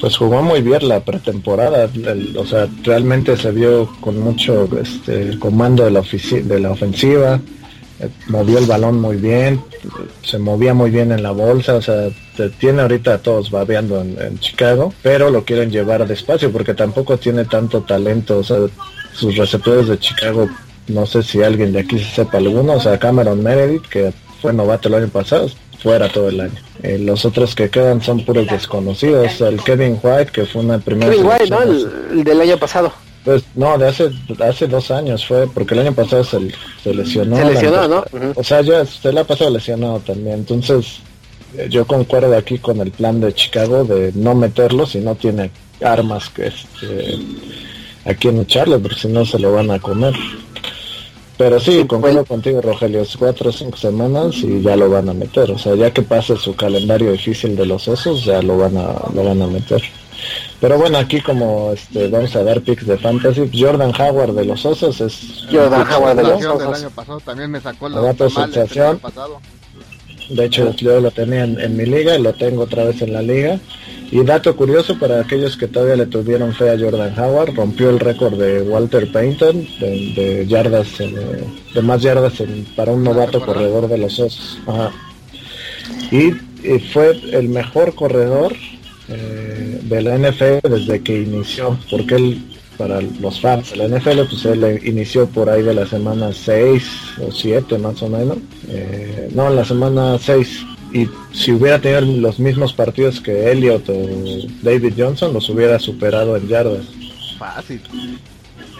[0.00, 1.88] Pues jugó muy bien la pretemporada,
[2.36, 7.40] o sea, realmente se vio con mucho este, comando de la, de la ofensiva,
[7.98, 9.62] eh, movió el balón muy bien,
[10.22, 12.08] se movía muy bien en la bolsa, o sea,
[12.58, 17.80] tiene ahorita todos babeando en, Chicago, pero lo quieren llevar despacio porque tampoco tiene tanto
[17.80, 18.58] talento, o sea,
[19.14, 20.46] sus receptores de Chicago,
[20.88, 24.52] no sé si alguien de aquí se sepa alguno, o sea, Cameron Meredith, que fue
[24.52, 25.48] novato el año pasado,
[25.82, 26.54] fuera todo el año.
[26.82, 31.10] Eh, los otros que quedan son puros desconocidos, el Kevin White, que fue una primera...
[31.10, 31.62] Kevin White, ¿no?
[31.62, 32.92] el del año pasado.
[33.24, 36.38] Pues no, de hace, hace dos años fue, porque el año pasado se,
[36.94, 37.36] lesionó.
[37.36, 38.04] Se lesionó, ¿no?
[38.36, 40.36] O sea, ya se le ha pasado lesionado también.
[40.36, 41.00] Entonces,
[41.56, 45.50] eh, yo concuerdo aquí con el plan de Chicago de no meterlo si no tiene
[45.82, 47.18] armas que este,
[48.04, 50.14] a quien echarle, porque si no se lo van a comer.
[51.38, 55.14] Pero sí, concuerdo contigo, Rogelio, es cuatro o cinco semanas y ya lo van a
[55.14, 55.50] meter.
[55.50, 58.94] O sea, ya que pase su calendario difícil de los osos, ya lo van a,
[59.14, 59.82] lo van a meter.
[60.60, 64.64] Pero bueno, aquí como este, vamos a dar picks de fantasy, Jordan Howard de los
[64.64, 65.46] Osos es...
[65.50, 66.78] Jordan Howard de los Osos.
[66.78, 69.00] año pasado también me sacó la sensación.
[70.30, 73.22] De hecho, yo lo tenía en, mi liga y lo tengo otra vez en la
[73.22, 73.60] liga.
[74.10, 77.98] Y dato curioso para aquellos que todavía le tuvieron fe a Jordan Howard, rompió el
[77.98, 82.34] récord de Walter Payton de, yardas, de más yardas
[82.76, 84.58] para un novato corredor de los Osos.
[86.12, 86.30] y
[86.92, 88.54] fue el mejor corredor
[89.08, 92.42] eh, de la NFL desde que inició, porque él,
[92.76, 96.82] para los fans de la NFL, pues él inició por ahí de la semana 6
[97.24, 98.38] o 7 más o menos,
[98.68, 100.66] eh, no, en la semana 6,
[100.96, 104.06] y si hubiera tenido los mismos partidos que Elliot o
[104.62, 106.86] David Johnson, los hubiera superado en yardas.
[107.38, 107.82] Fácil.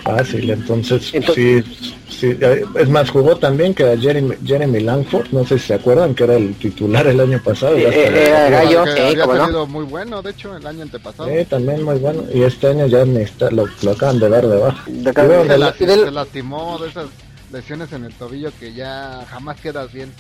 [0.03, 1.65] Fácil, entonces, sí,
[2.09, 2.39] sí,
[2.79, 6.23] es más, jugó también que a Jeremy, Jeremy Langford, no sé si se acuerdan que
[6.23, 7.77] era el titular el año pasado.
[7.77, 11.29] Eh, era gallo, había muy bueno, de hecho, el año antepasado.
[11.29, 14.57] Sí, también muy bueno, y este año ya está, lo, lo, acaban de dar de
[14.57, 14.85] baja.
[15.77, 17.07] se, lastimó de esas
[17.53, 20.13] lesiones en el tobillo que ya jamás quedas bien.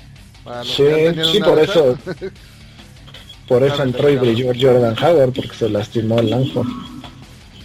[0.65, 0.85] Sí,
[1.33, 1.99] sí, por eso,
[3.49, 6.67] por eso entró y brilló Jordan Howard, porque se lastimó el Langford.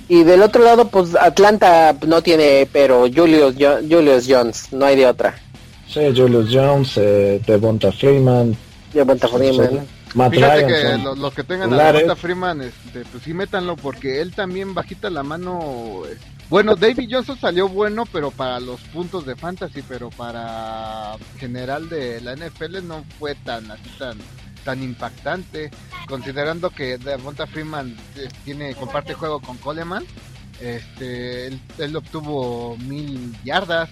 [0.07, 5.07] Y del otro lado, pues Atlanta no tiene, pero Julius, Julius Jones, no hay de
[5.07, 5.35] otra.
[5.87, 8.55] Sí, Julius Jones, eh, Devonta Freeman.
[8.93, 9.87] Devonta Freeman.
[10.31, 14.73] Fíjate que los, que tengan a Devonta Freeman, este, pues sí métanlo, porque él también
[14.73, 16.01] bajita la mano.
[16.51, 22.21] Bueno, David Johnson salió bueno, pero para los puntos de fantasy, pero para general de
[22.21, 24.19] la NFL no fue tan así tan
[24.63, 25.71] tan impactante,
[26.07, 30.05] considerando que Devonta Freeman eh, tiene comparte juego con Coleman.
[30.59, 33.89] Este, él, obtuvo mil yardas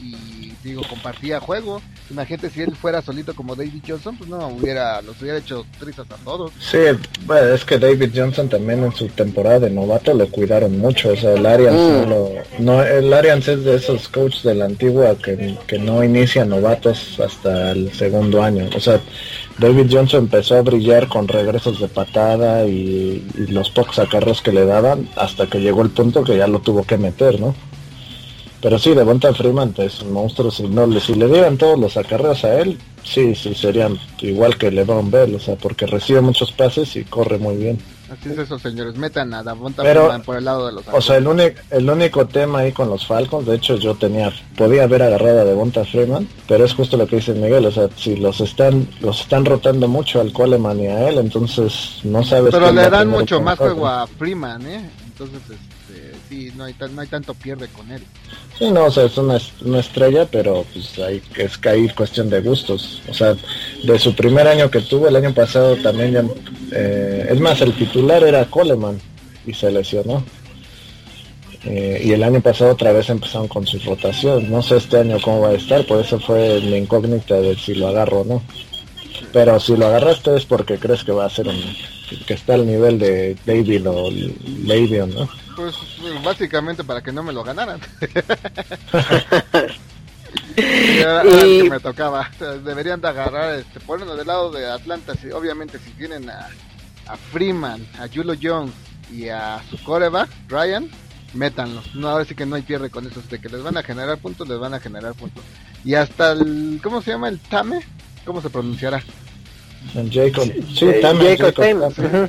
[0.00, 1.80] y digo compartía juego.
[2.10, 6.06] Imagínate si él fuera solito como David Johnson, pues no hubiera los hubiera hecho trizas
[6.10, 6.52] a todos.
[6.58, 6.78] Sí,
[7.24, 11.16] bueno, es que David Johnson también en su temporada de novato lo cuidaron mucho, o
[11.16, 12.08] sea, el Arians mm.
[12.08, 12.28] no,
[12.58, 17.18] no, el Arians es de esos coaches de la antigua que, que no inician novatos
[17.20, 19.00] hasta el segundo año, o sea,
[19.58, 24.66] David Johnson empezó a brillar con regresos de patada y, los pocos acarros que le
[24.66, 27.54] daban hasta que llegó el punto que ya lo tuvo que meter, ¿no?
[28.60, 30.50] Pero sí, Devonta Freeman es un monstruo.
[30.50, 34.70] Si, no, si le dieran todos los acarreos a él, sí, sí, serían igual que
[34.70, 37.78] LeBron Bell, o sea, porque recibe muchos pases y corre muy bien.
[38.10, 38.96] Así es eso, señores.
[38.96, 42.60] Metan a Davonta Freeman por el lado de los O sea, el, el único tema
[42.60, 46.64] ahí con los Falcons, de hecho yo tenía, podía haber agarrado a Devonta Freeman, pero
[46.64, 50.20] es justo lo que dice Miguel, o sea, si los están los están rotando mucho
[50.20, 52.52] al Coleman y a él, entonces no sabes...
[52.52, 54.88] Pero le dan mucho más juego a Freeman, ¿eh?
[55.04, 55.75] Entonces, este,
[56.28, 58.02] sí, no hay, no hay tanto pierde con él.
[58.58, 59.36] Sí, no, o sea, es una,
[59.78, 63.02] estrella, pero pues hay es caer cuestión de gustos.
[63.08, 63.36] O sea,
[63.82, 66.24] de su primer año que tuvo, el año pasado también ya,
[66.72, 68.98] eh, es más, el titular era Coleman
[69.46, 70.24] y se lesionó.
[71.64, 74.50] Eh, y el año pasado otra vez empezaron con su rotación.
[74.50, 77.74] No sé este año cómo va a estar, por eso fue la incógnita de si
[77.74, 78.42] lo agarro o no.
[79.32, 81.60] Pero si lo agarraste es porque crees que va a ser un,
[82.26, 85.28] que está al nivel de David o Le'Veon, ¿no?
[85.56, 85.74] Pues
[86.22, 87.80] básicamente para que no me lo ganaran.
[90.56, 91.68] y...
[91.68, 92.30] me tocaba.
[92.62, 95.14] Deberían de agarrar, este, ponerlo del lado de Atlanta.
[95.14, 96.48] Si, obviamente si tienen a,
[97.06, 98.74] a Freeman, a Julio Jones
[99.10, 100.90] y a su coreback, Ryan,
[101.32, 101.82] métanlo.
[101.94, 104.18] No, ahora sí que no hay pierde con eso, de que les van a generar
[104.18, 105.42] puntos, les van a generar puntos.
[105.84, 107.28] Y hasta el, ¿cómo se llama?
[107.28, 107.80] El Tame,
[108.24, 109.02] ¿cómo se pronunciará?
[110.10, 111.38] Jacob, sí, Tame,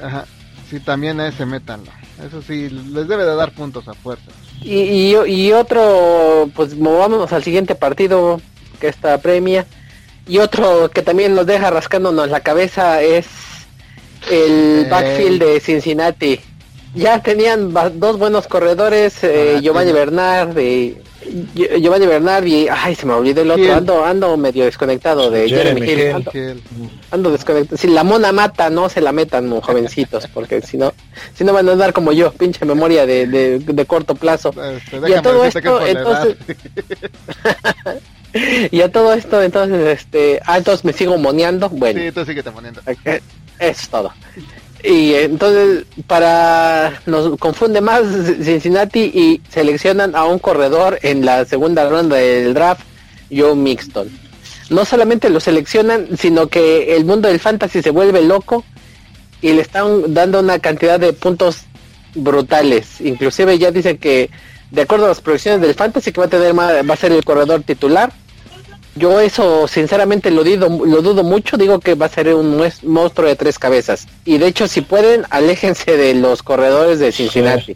[0.04, 0.26] Ajá.
[0.70, 1.92] Sí, también a ese métanlo.
[2.26, 4.32] Eso sí, les debe de dar puntos a fuerza.
[4.62, 8.42] Y, y, otro, pues movámonos al siguiente partido
[8.80, 9.66] que está premia.
[10.28, 13.28] Y otro que también nos deja rascándonos la cabeza es
[14.30, 14.88] el eh.
[14.90, 16.40] backfield de Cincinnati.
[16.96, 20.98] Ya tenían dos buenos corredores, eh, Giovanni Bernard y
[21.80, 25.82] Giovanni Bernard y ay se me olvidó el otro, ando, ando medio desconectado de Jeremy,
[25.82, 26.62] Hill.
[27.12, 27.78] Ando, desconectado.
[27.78, 30.94] Si la mona mata, no se la metan jovencitos, porque si no,
[31.34, 33.28] si no van a andar como yo, pinche memoria de,
[33.60, 34.50] de, corto plazo.
[34.50, 36.38] Este, y a todo esto, entonces
[38.72, 42.00] y a todo esto, entonces, este, ah, entonces me sigo moneando, bueno.
[42.00, 42.82] Sí, tú te moneando.
[42.86, 43.22] Eso
[43.60, 44.12] es todo.
[44.88, 48.04] Y entonces, para nos confunde más
[48.42, 52.84] Cincinnati y seleccionan a un corredor en la segunda ronda del draft,
[53.30, 54.10] Joe Mixton.
[54.70, 58.64] No solamente lo seleccionan, sino que el mundo del fantasy se vuelve loco
[59.42, 61.64] y le están dando una cantidad de puntos
[62.16, 63.02] brutales.
[63.02, 64.30] Inclusive ya dicen que
[64.72, 67.26] de acuerdo a las proyecciones del fantasy que va a tener va a ser el
[67.26, 68.14] corredor titular
[68.98, 73.28] yo eso sinceramente lo dudo, lo dudo mucho, digo que va a ser un monstruo
[73.28, 74.08] de tres cabezas.
[74.26, 77.76] Y de hecho si pueden, aléjense de los corredores de Cincinnati.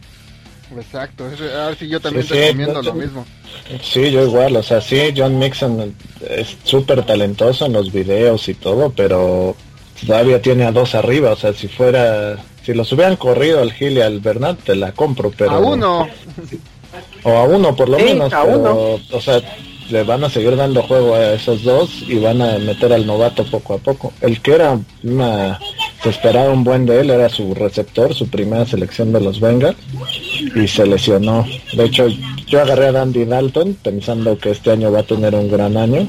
[0.75, 3.25] Exacto, a ver si yo también estoy recomiendo lo mismo.
[3.83, 5.93] Sí, yo igual, o sea, sí, John Mixon
[6.29, 9.55] es súper talentoso en los videos y todo, pero
[10.05, 13.97] todavía tiene a dos arriba, o sea, si fuera, si los hubieran corrido al Gil
[13.97, 15.51] y al Bernat, te la compro, pero...
[15.51, 16.07] A uno.
[17.23, 18.99] O a uno por lo menos, a uno.
[19.11, 19.41] o sea,
[19.91, 23.43] le van a seguir dando juego a esos dos y van a meter al novato
[23.45, 24.13] poco a poco.
[24.21, 25.59] El que era una
[26.03, 29.77] se esperaba un buen de él era su receptor, su primera selección de los Bengals
[30.55, 31.45] y se lesionó.
[31.73, 32.07] De hecho,
[32.47, 36.07] yo agarré a Dandy Dalton pensando que este año va a tener un gran año.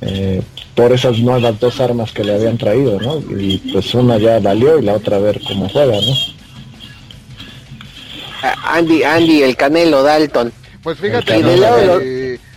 [0.00, 0.42] Eh,
[0.74, 3.18] por esas nuevas dos armas que le habían traído, ¿no?
[3.38, 6.34] Y pues una ya valió y la otra a ver cómo juega, ¿no?
[8.64, 10.52] Andy, Andy, el Canelo Dalton.
[10.82, 11.42] Pues fíjate,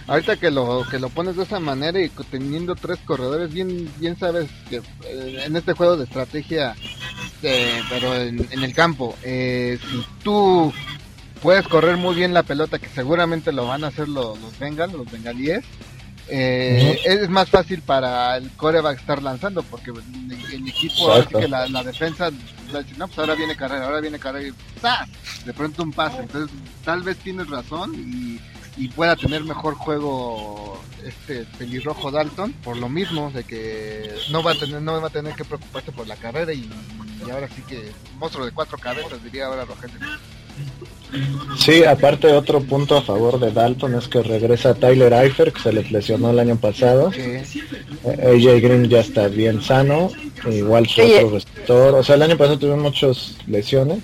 [0.08, 4.18] ahorita que lo que lo pones de esa manera y teniendo tres corredores bien bien
[4.18, 6.76] sabes que eh, en este juego de estrategia
[7.44, 10.74] eh, pero en, el campo eh, si tú
[11.42, 14.94] puedes correr muy bien la pelota que seguramente lo van a hacer los, los Bengals
[14.94, 15.64] los bengalíes
[16.30, 22.32] es más fácil para el coreback estar lanzando porque el, equipo así que la, defensa
[22.98, 24.54] no pues ahora viene carrera ahora viene carrera y
[25.46, 26.20] de pronto un pase.
[26.20, 28.40] Entonces tal vez tienes razón y
[28.78, 34.52] y pueda tener mejor juego este pelirrojo Dalton por lo mismo de que no va
[34.52, 36.70] a tener no va a tener que preocuparse por la carrera y,
[37.32, 39.98] ahora sí que monstruo de cuatro cabezas diría ahora Rogelio
[41.58, 45.72] Sí, aparte otro punto a favor de Dalton es que regresa Tyler Eifert que se
[45.72, 47.12] les lesionó el año pasado.
[47.14, 47.46] Eh,
[48.04, 50.10] AJ Green ya está bien sano,
[50.50, 51.96] igual su otro receptor.
[51.96, 54.00] O sea, el año pasado tuvieron muchas lesiones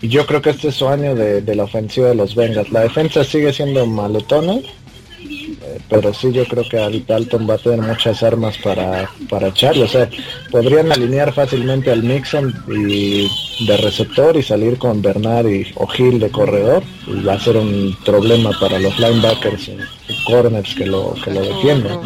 [0.00, 2.70] yo creo que este es su año de, la ofensiva de los Bengals.
[2.70, 7.80] La defensa sigue siendo malotona, eh, pero sí yo creo que Dalton va a tener
[7.80, 9.86] muchas armas para, para echarlo.
[9.86, 10.08] O sea,
[10.52, 13.28] podrían alinear fácilmente al Mixon y
[13.66, 16.84] de receptor y salir con Bernard y O'Hill de corredor.
[17.08, 19.78] Y va a ser un problema para los linebackers y,
[20.26, 21.98] corners que lo, que lo defienden.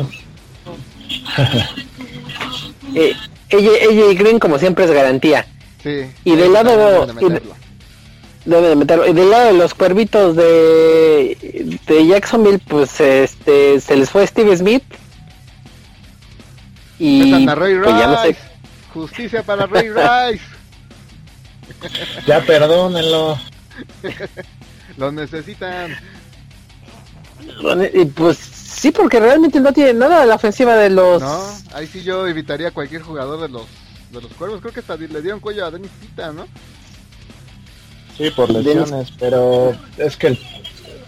[2.94, 3.12] eh,
[4.14, 5.46] Green como siempre es garantía.
[5.82, 7.06] Sí, y del lado
[8.44, 9.06] debe de meterlo.
[9.06, 14.56] Y del lado de los cuervitos de, de Jacksonville, pues este se les fue Steve
[14.56, 14.84] Smith.
[16.98, 18.36] Y pues, ya no sé.
[18.92, 19.88] Justicia para Ray
[20.30, 20.44] Rice.
[22.26, 23.38] ya perdónenlo.
[24.96, 25.96] Lo necesitan.
[27.92, 31.22] Y pues sí, porque realmente no tiene nada de la ofensiva de los.
[31.22, 31.42] No,
[31.74, 33.66] ahí sí yo evitaría a cualquier jugador de los
[34.12, 34.60] de los cuervos.
[34.60, 36.46] Creo que hasta le dieron cuello a Denis Pita, ¿no?
[38.22, 40.38] Sí, por lesiones, pero es que,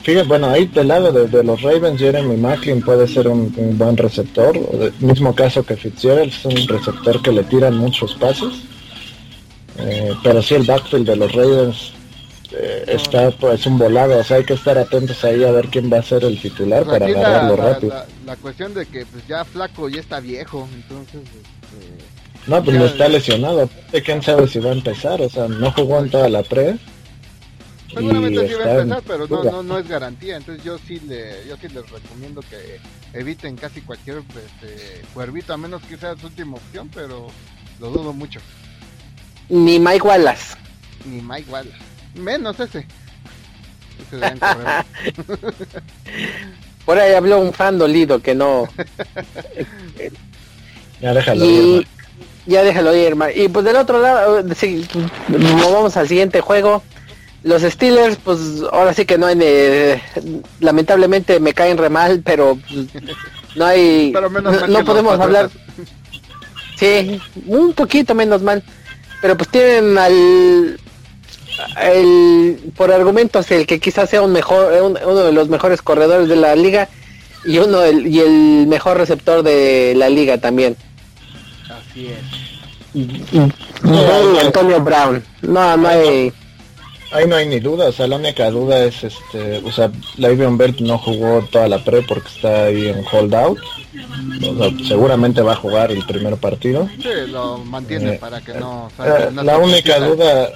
[0.02, 4.58] fíjate, bueno, ahí del lado de, los Ravens, Jeremy Macklin puede ser un, buen receptor,
[4.98, 8.54] mismo caso que Fitzgerald, es un receptor que le tiran muchos pases,
[9.78, 11.92] eh, pero sí el backfield de los Ravens
[12.50, 15.92] eh, está pues un volado, o sea, hay que estar atentos ahí a ver quién
[15.92, 17.94] va a ser el titular pues para agarrarlo rápido.
[18.26, 21.20] La, cuestión de que pues ya flaco ya está viejo, entonces...
[21.20, 22.14] Este,
[22.46, 23.68] no, pues no está lesionado.
[24.04, 25.20] ¿Quién sabe si va a empezar?
[25.22, 26.76] O sea, no jugó en toda la pre.
[27.95, 30.36] Seguramente sí va a empezar, pero no, no, no es garantía.
[30.36, 32.80] Entonces yo sí le, yo sí les recomiendo que
[33.12, 37.28] eviten casi cualquier este, cuervito, a menos que sea su última opción, pero
[37.80, 38.40] lo dudo mucho.
[39.49, 40.57] Ni Mike Wallace.
[41.05, 41.78] ni Mike Wallace.
[42.14, 42.86] Menos ese.
[46.84, 48.68] Por ahí habló un fan dolido que no.
[51.01, 51.86] ya déjalo ir.
[52.47, 54.86] Ya déjalo ir, Y pues del otro lado, sí,
[55.28, 56.82] vamos al siguiente juego.
[57.45, 58.38] Los Steelers, pues
[58.72, 59.38] ahora sí que no hay.
[60.61, 62.86] lamentablemente me caen re mal, pero pues,
[63.55, 64.12] no hay.
[64.68, 65.51] no, podemos hablar.
[66.76, 68.62] Sí, un poquito menos mal.
[69.20, 70.78] Pero pues tienen al
[71.82, 76.36] el, por argumentos el que quizás sea un mejor uno de los mejores corredores de
[76.36, 76.88] la liga
[77.45, 80.76] y uno y el mejor receptor de la liga también.
[81.68, 82.20] Así es.
[84.42, 85.22] Antonio Brown.
[85.42, 86.32] No, no hay
[87.14, 90.58] Ahí no hay ni duda, o sea, la única duda es, este, o sea, Le'Veon
[90.58, 93.58] Bell no jugó toda la pre porque está ahí en holdout.
[94.86, 96.88] seguramente va a jugar el primer partido.
[97.00, 98.90] Sí, lo mantiene eh, para que no...
[98.98, 100.50] Eh, la única duda,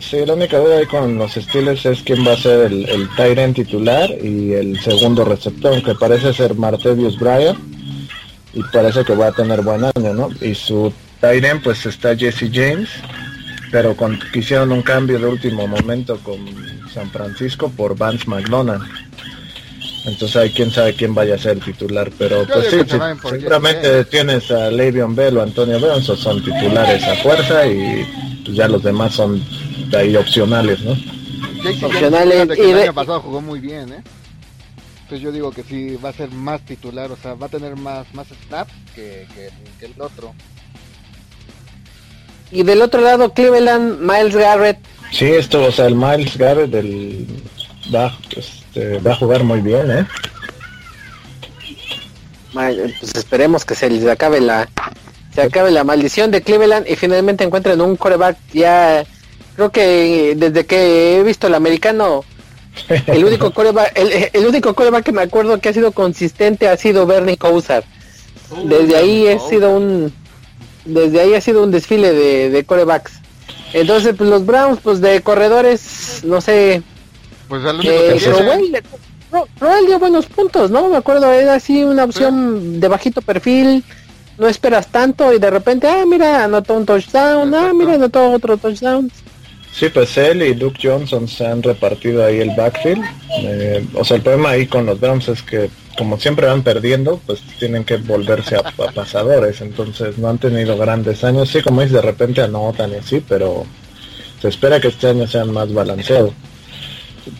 [0.00, 3.08] Sí, la única duda ahí con los Steelers es quién va a ser el, el
[3.16, 7.58] Tyrant titular y el segundo receptor, que parece ser Martevius Bryant
[8.54, 10.28] y parece que va a tener buen año, ¿no?
[10.40, 12.88] Y su Tyrant pues está Jesse James,
[13.70, 16.38] pero con, hicieron un cambio de último momento con
[16.92, 18.82] San Francisco por Vance McDonald.
[20.06, 22.78] Entonces hay quién sabe quién vaya a ser el titular, pero pues sí,
[23.28, 28.06] seguramente tienes a Le'Veon Bell o Antonio Brown, son titulares a fuerza y
[28.44, 29.42] pues ya los demás son
[29.90, 30.96] de ahí opcionales, ¿no?
[31.86, 34.02] opcionales y el año pasado jugó muy bien, ¿eh?
[35.02, 37.76] Entonces yo digo que sí va a ser más titular, o sea, va a tener
[37.76, 40.32] más más snaps que, que, el otro.
[42.52, 44.78] Y del otro lado, Cleveland, Miles Garrett.
[45.12, 47.26] Sí, esto, o sea, el Miles Garrett del,
[47.94, 50.06] va, este, va a jugar muy bien, ¿eh?
[52.52, 54.68] Pues esperemos que se les acabe la
[55.34, 59.04] se acabe la maldición de Cleveland y finalmente encuentren un coreback ya
[59.54, 62.24] creo que desde que he visto el americano
[63.06, 63.92] el único coreback
[64.34, 67.84] el, único coreback que me acuerdo que ha sido consistente ha sido Bernie Kosar
[68.64, 70.12] desde ahí ha sido un
[70.84, 73.12] desde ahí ha sido un desfile de, de corebacks
[73.72, 76.82] entonces pues los Browns pues de corredores no sé
[77.48, 78.82] pues al único que
[79.58, 83.84] pero, él dio buenos puntos no me acuerdo era así una opción de bajito perfil
[84.40, 88.56] no esperas tanto y de repente, ah, mira, anotó un touchdown, ah, mira, anotó otro
[88.56, 89.12] touchdown.
[89.70, 93.04] Sí, pues él y Duke Johnson se han repartido ahí el backfield.
[93.42, 95.70] Eh, o sea, el problema ahí con los Browns es que
[96.00, 98.62] como siempre van perdiendo, pues tienen que volverse a,
[98.94, 99.60] pasadores.
[99.60, 101.50] Entonces no han tenido grandes años.
[101.50, 103.66] Sí, como dices, de repente anotan y así, pero
[104.40, 106.32] se espera que este año sean más balanceados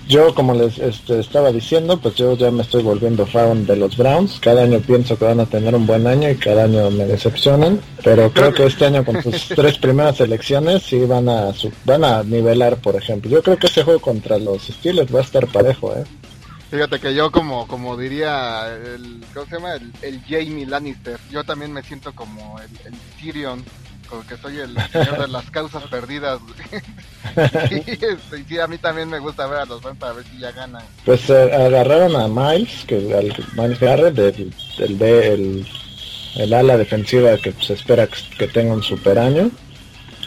[0.06, 3.96] yo como les este, estaba diciendo, pues yo ya me estoy volviendo fan de los
[3.96, 4.38] Browns.
[4.40, 7.80] Cada año pienso que van a tener un buen año y cada año me decepcionan.
[8.04, 11.52] Pero creo que este año con sus tres primeras elecciones sí van a
[11.86, 13.30] van a nivelar, por ejemplo.
[13.30, 16.04] Yo creo que ese juego contra los Steelers va a estar parejo, ¿eh?
[16.70, 19.74] Fíjate que yo como como diría el ¿cómo se llama?
[20.02, 21.18] El, Jamie Lannister.
[21.30, 23.64] Yo también me siento como el, el Tyrion
[24.28, 26.40] que soy el señor de las causas perdidas.
[27.36, 30.38] Este, y, sí, a mí también me gusta ver a los Rams para ver si
[30.38, 30.82] ya ganan.
[31.04, 35.66] Pues eh, agarraron a Miles, que al Miles Garrett, del, el,
[36.36, 38.08] el, ala defensiva que se espera
[38.38, 39.50] que, tenga un super año.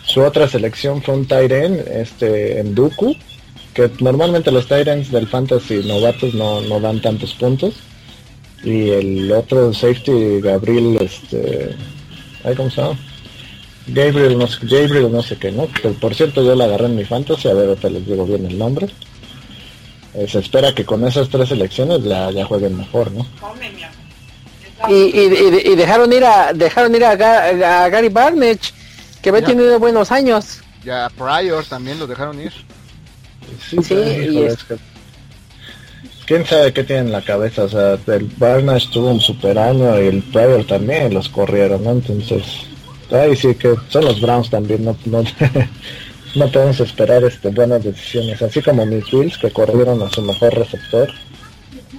[0.06, 3.16] Su otra selección fue un Tyren, este Enduku,
[3.74, 7.74] que normalmente los Tyrants del Fantasy novatos no, no dan tantos puntos.
[8.64, 11.76] Y el otro safety, Gabriel, este...
[12.56, 13.00] ¿Cómo se llama?
[13.88, 15.68] Gabriel no sé, Gabriel no sé qué, ¿no?
[16.00, 18.58] por cierto yo la agarré en mi fantasy, a ver te les digo bien el
[18.58, 18.88] nombre.
[20.14, 23.26] Eh, se espera que con esas tres elecciones la, ya jueguen mejor, ¿no?
[24.88, 27.16] Y, y, dejaron ir a dejaron ir a,
[27.90, 28.74] Gary Barnage,
[29.22, 30.62] que había tenido buenos años.
[30.84, 32.52] Ya Pryor también lo dejaron ir.
[33.70, 33.78] Sí,
[36.26, 40.02] quién sabe qué tiene en la cabeza, o sea, el Barnage tuvo un super año
[40.02, 41.92] y el Pryor también los corrieron, ¿no?
[41.92, 42.44] Entonces
[43.14, 45.24] Ay, sí, que son los Browns también, no, no,
[46.36, 48.42] no podemos esperar este, buenas decisiones.
[48.42, 51.12] Así como mis Bills que corrieron a su mejor receptor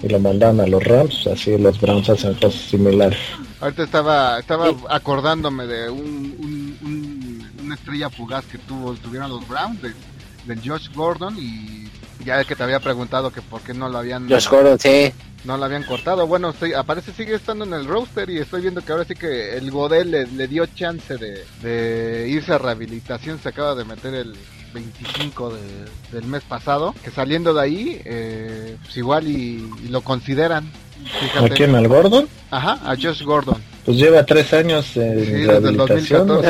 [0.03, 3.19] y lo mandaron a los Rams, así los Browns hacen cosas similares.
[3.61, 9.95] Ahorita estaba, estaba acordándome de un, una estrella fugaz que tuvo, tuvieron los Browns, de,
[10.47, 11.89] del Josh Gordon y
[12.25, 14.29] ya que te había preguntado que por qué no lo habían...
[14.29, 15.13] Josh Gordon, sí.
[15.45, 16.27] No lo habían cortado.
[16.27, 19.57] Bueno, estoy, aparece sigue estando en el roster y estoy viendo que ahora sí que
[19.57, 23.39] el Godel le, dio chance de, irse a rehabilitación.
[23.43, 24.35] Se acaba de meter el
[24.73, 25.53] 25
[26.13, 26.95] del mes pasado.
[27.05, 30.73] Que saliendo de ahí, eh, pues igual y, lo consideran.
[31.21, 31.45] Fíjate.
[31.45, 31.75] ¿A quién?
[31.75, 32.27] ¿Al Gordon?
[32.51, 33.63] Ajá, a Josh Gordon.
[33.85, 36.29] Pues lleva tres años en sí, rehabilitación.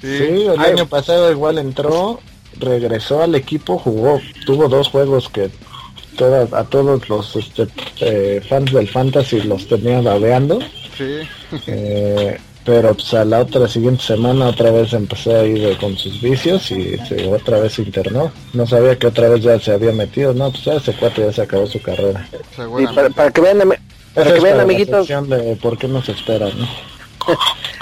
[0.00, 2.20] Sí, el año pasado igual entró,
[2.58, 5.50] regresó al equipo, jugó, tuvo dos juegos que
[6.52, 7.68] a todos los este,
[8.00, 10.58] eh, fans del fantasy los tenía babeando.
[10.96, 11.20] Sí.
[11.66, 16.20] Eh, pero pues a la otra siguiente semana otra vez empecé a ir con sus
[16.20, 18.30] vicios y se, otra vez se internó.
[18.52, 21.42] No sabía que otra vez ya se había metido, no, pues ese cuatro ya se
[21.42, 22.28] acabó su carrera.
[22.78, 23.62] Y para, que vean,
[24.12, 26.68] para que vean amiguitos, de por qué nos esperan, ¿no?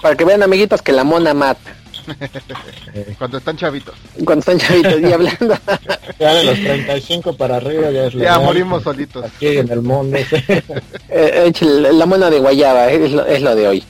[0.00, 1.74] para, que vean amiguitos que la mona mata.
[3.18, 3.94] Cuando están chavitos.
[4.24, 5.56] Cuando están chavitos, y hablando.
[6.18, 9.24] Ya de los 35 para arriba ya es Ya morimos solitos.
[9.24, 10.18] Aquí en el mundo.
[11.08, 11.52] Eh,
[11.92, 13.12] la mona de guayaba es
[13.42, 13.84] lo, de hoy.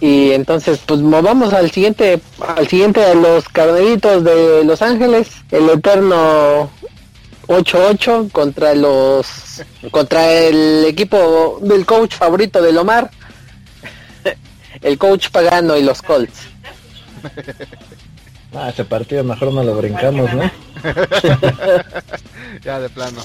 [0.00, 2.20] Y entonces, pues vamos al siguiente,
[2.56, 6.70] al siguiente de los carneritos de Los Ángeles, el eterno
[7.50, 9.26] 8-8 contra los,
[9.90, 13.10] contra el equipo del coach favorito de Lomar,
[14.82, 16.48] el coach pagano y los Colts.
[18.52, 20.42] Ah, ese partido mejor no lo brincamos, ¿no?
[22.64, 23.20] ya de plano.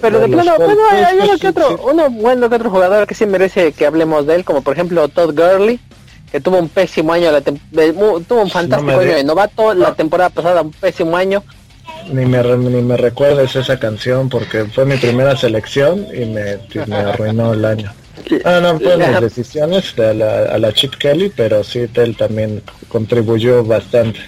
[0.00, 3.26] Pero de plano, bueno, hay uno que otro, uno bueno que otro jugador que sí
[3.26, 5.78] merece que hablemos de él, como por ejemplo Todd Gurley,
[6.32, 10.62] que tuvo un pésimo año, la tuvo un fantástico año de novato, la temporada pasada
[10.62, 11.44] un pésimo año.
[12.12, 16.96] Ni me, ni me recuerdes esa canción porque fue mi primera selección y me, me
[16.96, 17.92] arruinó el año.
[18.44, 22.62] Ah, no, pues las decisiones a la, a la Chip Kelly, pero sí, él también
[22.88, 24.20] contribuyó bastante.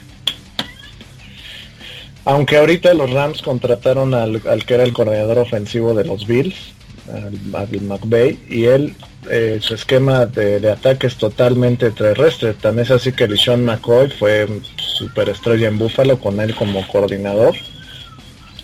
[2.24, 6.74] Aunque ahorita los Rams contrataron al, que era el coordinador ofensivo de los Bills,
[7.10, 8.94] al, McVay, y él,
[9.30, 12.52] eh, su esquema de, ataque es totalmente terrestre.
[12.52, 17.54] También es así que Sean McCoy fue superestrella en Buffalo con él como coordinador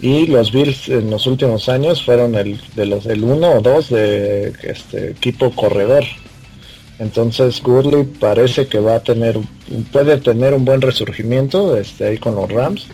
[0.05, 3.89] y los Bills en los últimos años fueron el de los el uno o dos
[3.89, 6.05] de este equipo corredor.
[6.99, 9.39] Entonces Gurley parece que va a tener
[9.93, 12.87] puede tener un buen resurgimiento este ahí con los Rams.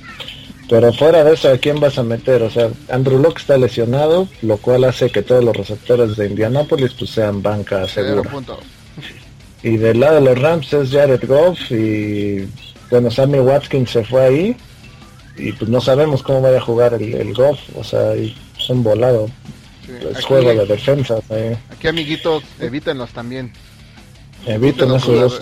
[0.69, 2.45] Pero fuera de eso, ¿a quién vas a meter?
[2.45, 6.93] O sea, Andrew Locke está lesionado, lo cual hace que todos los receptores de Indianapolis
[6.97, 8.31] pues, sean banca segura.
[9.65, 12.49] Y del lado de los Rams es Jared Goff y
[12.89, 14.57] bueno, Sammy Watkins se fue ahí
[15.37, 18.35] y pues no sabemos cómo vaya a jugar el, el golf, o sea, es
[18.69, 19.29] un volado.
[19.89, 21.19] es juego de defensa.
[21.71, 23.53] Aquí amiguitos, evítenlos también.
[24.47, 25.41] Eviten esos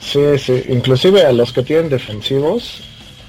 [0.00, 2.82] Sí, sí, inclusive a los que tienen defensivos,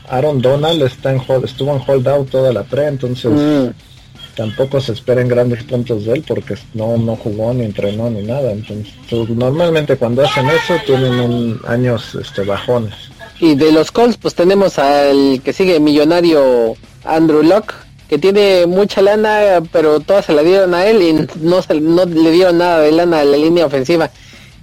[0.10, 4.36] Aaron Donald está en estuvo en holdout toda la pre, entonces mm.
[4.36, 8.52] tampoco se esperen grandes puntos de él porque no, no jugó ni entrenó ni nada.
[8.52, 12.94] Entonces, pues, normalmente cuando hacen eso tienen un, años este, bajones.
[13.40, 17.74] Y de los Colts, pues tenemos al que sigue millonario Andrew Locke,
[18.10, 22.06] que tiene mucha lana, pero todas se la dieron a él y no, se, no
[22.06, 24.10] le dieron nada de lana a la línea ofensiva.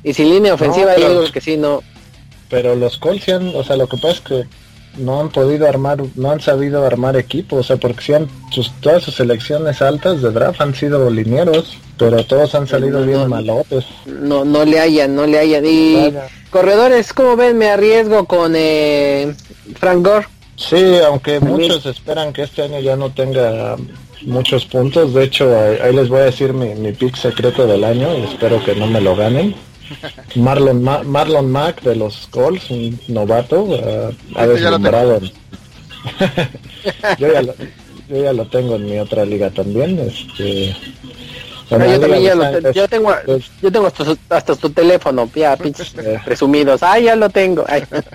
[0.03, 1.83] Y sin línea ofensiva, no, que sí, no.
[2.51, 4.45] Pero los Colts, o sea, lo que pasa es que
[4.97, 8.73] no han podido armar, no han sabido armar equipo, o sea, porque si han, sus,
[8.81, 13.85] todas sus selecciones altas de draft han sido linieros, pero todos han salido bien malotes.
[14.07, 15.65] No, no le hayan, no le hayan.
[15.67, 16.13] Y
[16.51, 17.59] corredores, ¿cómo ven?
[17.59, 19.35] Me arriesgo con eh,
[19.79, 20.27] Frank Gore.
[20.57, 23.77] Sí, aunque muchos esperan que este año ya no tenga
[24.23, 28.17] muchos puntos, de hecho ahí les voy a decir mi, mi pick secreto del año
[28.17, 29.55] y espero que no me lo ganen.
[30.37, 35.21] Marlon, Marlon Mack de los Colts, un novato, uh, ha deslumbrado.
[37.19, 37.55] yo, ya lo,
[38.09, 39.99] yo ya lo tengo en mi otra liga también.
[39.99, 40.77] Este,
[41.71, 43.15] yo también ya lo yo tengo,
[43.63, 46.21] yo tengo hasta, hasta tu teléfono, ya pinches eh.
[46.25, 46.83] presumidos.
[46.83, 47.65] Ah, ya lo tengo.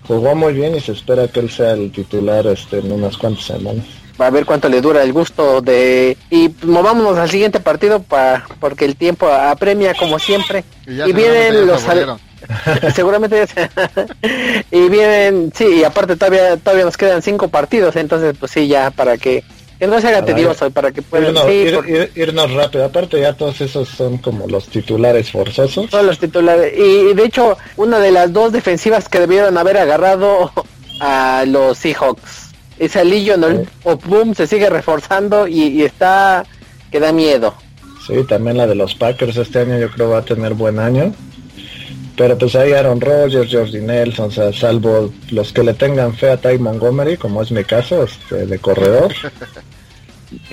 [0.07, 3.45] Jugó muy bien y se espera que él sea el titular este, en unas cuantas
[3.45, 3.85] semanas
[4.27, 8.85] a ver cuánto le dura el gusto de y movámonos al siguiente partido para porque
[8.85, 10.63] el tiempo apremia como siempre.
[10.87, 11.85] Y, vienen los
[12.95, 13.45] seguramente
[14.71, 18.91] y vienen sí y aparte todavía todavía nos quedan cinco partidos entonces pues sí ya
[18.91, 19.43] para que
[19.77, 21.35] que no se haga tedioso para que puedan
[22.13, 22.83] irnos, rápido.
[22.83, 25.89] Aparte ya todos esos son como los titulares forzosos.
[25.89, 26.73] Son los titulares.
[26.77, 30.51] Y de hecho una de las dos defensivas que debieron haber agarrado
[30.99, 32.48] a los Seahawks
[32.79, 36.45] ese Legion o Boom se sigue reforzando y, está
[36.91, 37.53] que da miedo.
[38.07, 41.13] Sí, también la de los Packers este año yo creo va a tener buen año.
[42.17, 46.31] Pero pues ahí Aaron Rodgers, George Nelson, o sea, salvo los que le tengan fe
[46.31, 49.13] a Ty Montgomery, como es mi caso, este, de corredor.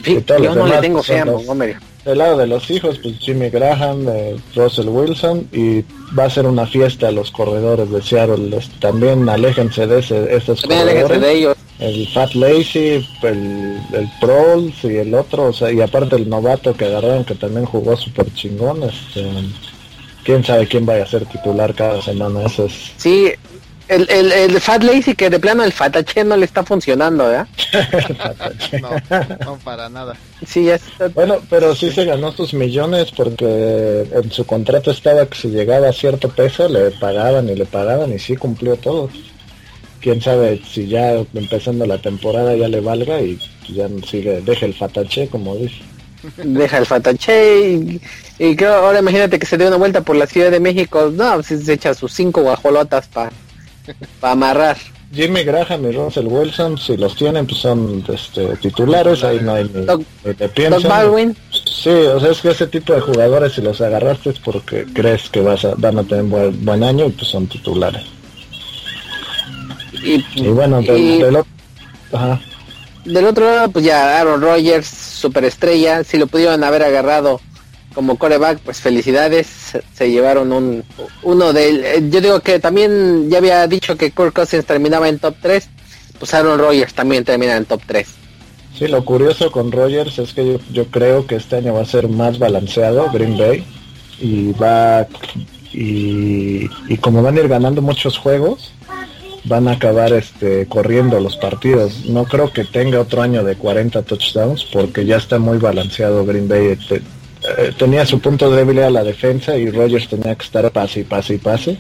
[0.41, 1.75] yo no le tengo fe a Montgomery.
[2.07, 5.83] Del lado de los hijos, pues Jimmy Graham, eh, Russell Wilson, y
[6.17, 8.59] va a ser una fiesta a los corredores de Seattle.
[8.79, 11.21] también aléjense de ese, esos corredores.
[11.21, 16.17] de ellos el Fat Lazy, el, el Prols y el otro, o sea, y aparte
[16.17, 19.29] el novato que agarraron que también jugó súper chingón, este,
[20.25, 22.45] quién sabe quién vaya a ser titular cada semana.
[22.45, 22.93] Eso es.
[22.97, 23.33] Sí,
[23.89, 27.47] el, el, el Fat Lazy que de plano el Fatache no le está funcionando, ¿verdad?
[28.81, 28.91] no,
[29.45, 30.17] no, para nada.
[30.47, 30.83] Sí, es...
[31.15, 35.89] Bueno, pero sí se ganó sus millones porque en su contrato estaba que si llegaba
[35.89, 39.09] a cierto peso le pagaban y le pagaban y sí cumplió todo.
[40.01, 44.75] Quién sabe si ya empezando la temporada ya le valga y ya sigue, deja el
[44.75, 45.83] Fatache como dice.
[46.39, 48.01] Deja el Fatache y,
[48.39, 51.43] y creo, ahora imagínate que se dé una vuelta por la Ciudad de México, no,
[51.43, 53.31] si se echa sus cinco guajolotas para
[54.21, 54.77] para amarrar.
[55.13, 59.65] Jimmy Graham y Russell Wilson, si los tienen, pues son este, titulares, ahí no hay
[59.73, 61.37] ni, Doc, ni Doc Baldwin.
[61.53, 65.29] Sí, o sea, es que ese tipo de jugadores, si los agarraste es porque crees
[65.31, 68.03] que vas a, van a tener buen, buen año y pues son titulares.
[70.03, 71.51] Y, Y bueno, del, y del otro-
[72.13, 72.41] ajá.
[73.05, 77.41] del otro lado, pues ya Aaron Rodgers, superestrella, si lo pudieron haber agarrado
[77.97, 79.47] como coreback, pues felicidades,
[79.95, 80.85] se- llevaron un
[81.23, 85.19] uno del, eh, yo digo que también ya había dicho que Kirk Cousins terminaba en
[85.19, 85.67] top 3,
[86.19, 88.07] pues Aaron Rodgers también termina en top 3.
[88.79, 92.09] Sí, lo curioso con Rogers es que yo, creo que este año va a ser
[92.09, 93.65] más balanceado Green Bay
[94.21, 95.07] y va
[95.73, 96.69] y,
[97.01, 98.73] como van a ir ganando muchos juegos
[99.45, 102.05] van a acabar este corriendo los partidos.
[102.07, 106.49] No creo que tenga otro año de 40 touchdowns porque ya está muy balanceado Green
[106.49, 106.77] Bay.
[106.89, 107.01] Te-
[107.59, 111.05] eh, tenía su punto débil a la defensa y Rogers tenía que estar pase y
[111.05, 111.79] pase y pase.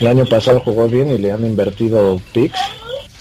[0.00, 2.58] El año pasado jugó bien y le han invertido picks.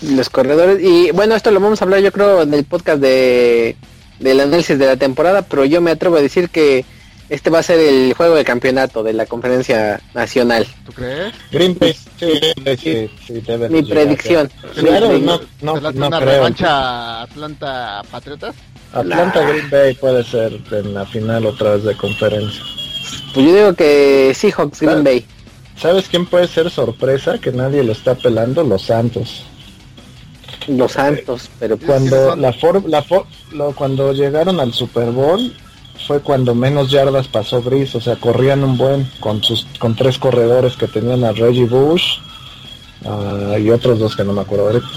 [0.02, 3.76] los corredores y bueno esto lo vamos a hablar yo creo en el podcast de
[4.20, 6.86] del análisis de la temporada pero yo me atrevo a decir que
[7.30, 11.34] este va a ser el juego de campeonato de la conferencia nacional ¿Tú crees?
[11.52, 12.40] Green Bay, sí,
[12.78, 16.30] sí, sí, debe de mi predicción Claro, no, no, ¿Se late no una creo.
[16.32, 18.56] revancha Atlanta Patriotas?
[18.94, 22.64] Atlanta Green Bay puede ser en la final otra vez de conferencia.
[23.34, 25.04] pues yo digo que Seahawks Green.
[25.04, 25.26] Bay
[25.80, 27.38] ¿Sabes quién puede ser sorpresa?
[27.38, 29.44] Que nadie lo está pelando, los Santos.
[30.68, 35.54] los Santos pero pues, Cuando la for, la for- lo- cuando llegaron al Super Bowl
[36.08, 40.18] fue cuando menos yardas pasó Brice, o sea, corrían un buen con sus con tres
[40.18, 42.18] corredores que tenían a Reggie Bush
[43.06, 44.88] ah, y otros dos que no me acuerdo ahorita.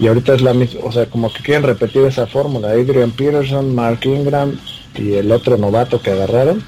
[0.00, 2.70] Y ahorita es la misma, o sea, como que quieren repetir esa fórmula.
[2.70, 4.58] Adrian Peterson, Mark Ingram
[4.96, 6.64] y el otro novato que agarraron.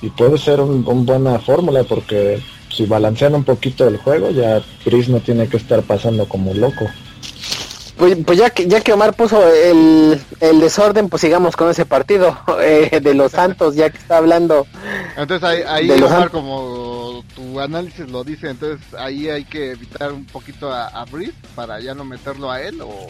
[0.00, 2.42] Y puede ser un, un buena fórmula porque
[2.74, 6.86] si balancean un poquito el juego, ya Brice no tiene que estar pasando como loco.
[7.96, 11.86] Pues, pues ya que ya que Omar puso el, el desorden, pues sigamos con ese
[11.86, 14.66] partido eh, de los Santos, ya que está hablando.
[15.16, 16.93] Entonces ahí, ahí De los Omar, como
[17.34, 21.80] tu análisis lo dice, entonces ahí hay que evitar un poquito a, a Breeze para
[21.80, 23.08] ya no meterlo a él o,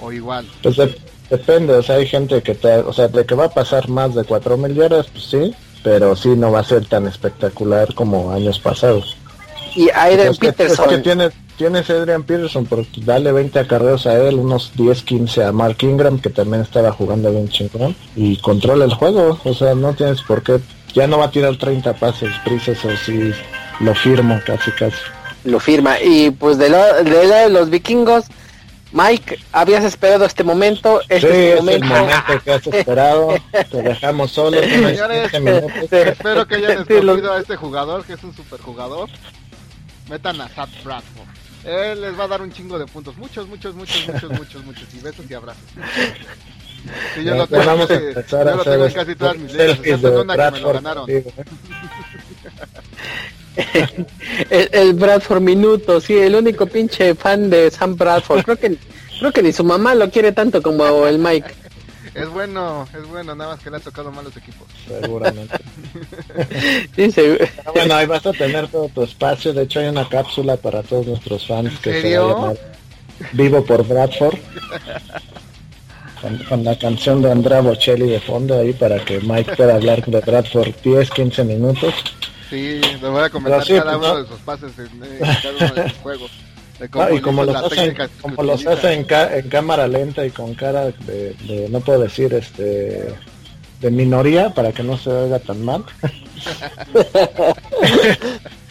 [0.00, 0.46] o igual.
[0.62, 0.98] Pues de-
[1.30, 4.14] depende, o sea, hay gente que te, o sea, de que va a pasar más
[4.14, 8.58] de 4.000 yardas, pues sí, pero sí no va a ser tan espectacular como años
[8.58, 9.16] pasados.
[9.74, 10.88] Y Aiden es que, es Peterson.
[10.90, 15.44] que tiene, tienes a Adrian Peterson, pero dale 20 acarreos a él, unos 10, 15
[15.44, 19.74] a Mark Ingram, que también estaba jugando bien chingón, y controla el juego, o sea,
[19.74, 20.60] no tienes por qué,
[20.94, 23.32] ya no va a tirar 30 pases, Brice, eso sí,
[23.80, 24.96] lo firmo casi casi.
[25.44, 26.00] lo firma.
[26.00, 28.26] Y pues de lado de, lado de los vikingos,
[28.92, 31.86] Mike, habías esperado este momento, este sí, es el momento.
[31.86, 33.34] momento que has esperado,
[33.70, 35.92] te dejamos solos unos Señores, 15 minutos.
[35.92, 39.08] Espero que hayan escogido a este jugador, que es un superjugador.
[40.10, 41.28] Metan a Sat Bradford.
[41.64, 43.16] Él les va a dar un chingo de puntos.
[43.16, 44.94] Muchos, muchos, muchos, muchos, muchos, muchos.
[44.94, 45.62] Y besos y abrazos.
[47.14, 49.00] Sí, yo ya tengo, vamos a casi- empezar yo a lo hacer tengo en este-
[49.00, 51.10] casi todas mis ligas, de una que me lo Bradford ganaron.
[51.10, 51.24] ¿eh?
[54.50, 58.42] el, el Bradford Minuto, sí, el único pinche fan de Sam Bradford.
[58.44, 58.76] Creo que
[59.18, 61.54] creo que ni su mamá lo quiere tanto como el Mike.
[62.14, 64.66] Es bueno, es bueno, nada más que le ha tocado malos equipos.
[64.86, 65.56] Seguramente.
[66.96, 69.52] Dice, Pero bueno, ahí vas a tener todo tu espacio.
[69.54, 72.56] De hecho, hay una cápsula para todos nuestros fans ¿En que se va a llamar
[73.32, 74.34] Vivo por Bradford.
[76.22, 80.04] Con, con la canción de Andrea Bocelli de fondo ahí para que Mike pueda hablar
[80.06, 81.92] de Bradford 10, 15 minutos.
[82.48, 84.22] Sí, le voy a comentar sí, cada pues, uno no.
[84.22, 86.30] de sus pases en, cada uno de sus juegos.
[86.94, 89.86] Ah, y como los la hace, técnica que como los hace en, ca- en cámara
[89.86, 93.14] lenta y con cara de, de- no puedo decir, este
[93.80, 95.84] de minoría para que no se oiga tan mal.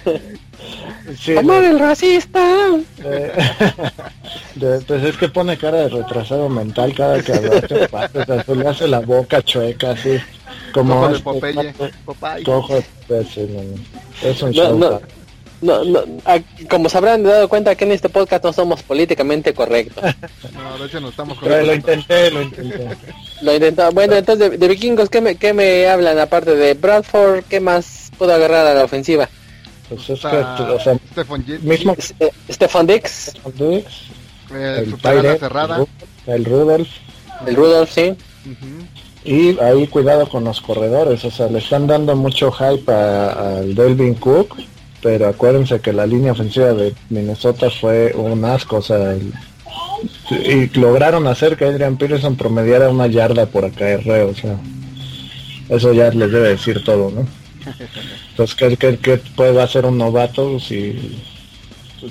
[1.20, 2.40] sí, Omar el racista.
[3.04, 3.32] Eh,
[4.56, 8.26] de- pues es que pone cara de retrasado mental cada que habla, este pato, o
[8.26, 10.18] sea, se le hace la boca chueca así,
[10.74, 11.24] como de este,
[12.06, 12.44] Popeye.
[12.44, 14.30] cojo de- pues, sí, no, no.
[14.30, 14.78] es un No, show.
[14.80, 15.02] no.
[15.64, 16.02] No, no,
[16.72, 20.04] como se habrán dado cuenta que en este podcast no somos políticamente correctos.
[20.56, 22.88] No, de hecho no estamos con Pero lo intenté, lo intenté.
[23.44, 23.90] Lo intentaba.
[23.92, 27.44] Bueno, entonces de, de vikingos, ¿qué me, ¿qué me hablan aparte de Bradford?
[27.48, 29.30] ¿Qué más pudo agarrar a la ofensiva.
[29.96, 33.86] Pues es que, o sea, Stefan mismo Eh, Stefan Dix, Dix,
[34.54, 35.86] el Tyrell, cerrada.
[36.28, 36.88] el Rudolph,
[37.46, 38.16] el Rudolph, sí.
[39.24, 43.76] Y ahí cuidado con los corredores, o sea, le están dando mucho hype a- al
[43.76, 44.56] Delvin Cook,
[45.02, 49.34] pero acuérdense que la línea ofensiva de Minnesota fue un asco, o sea, el-
[50.32, 54.56] y lograron hacer que Adrian Peterson promediara una yarda por acarreo, o sea,
[55.70, 57.28] eso ya les debe decir todo, ¿no?
[58.32, 61.20] Entonces, ¿qué, qué, qué puede hacer un novato si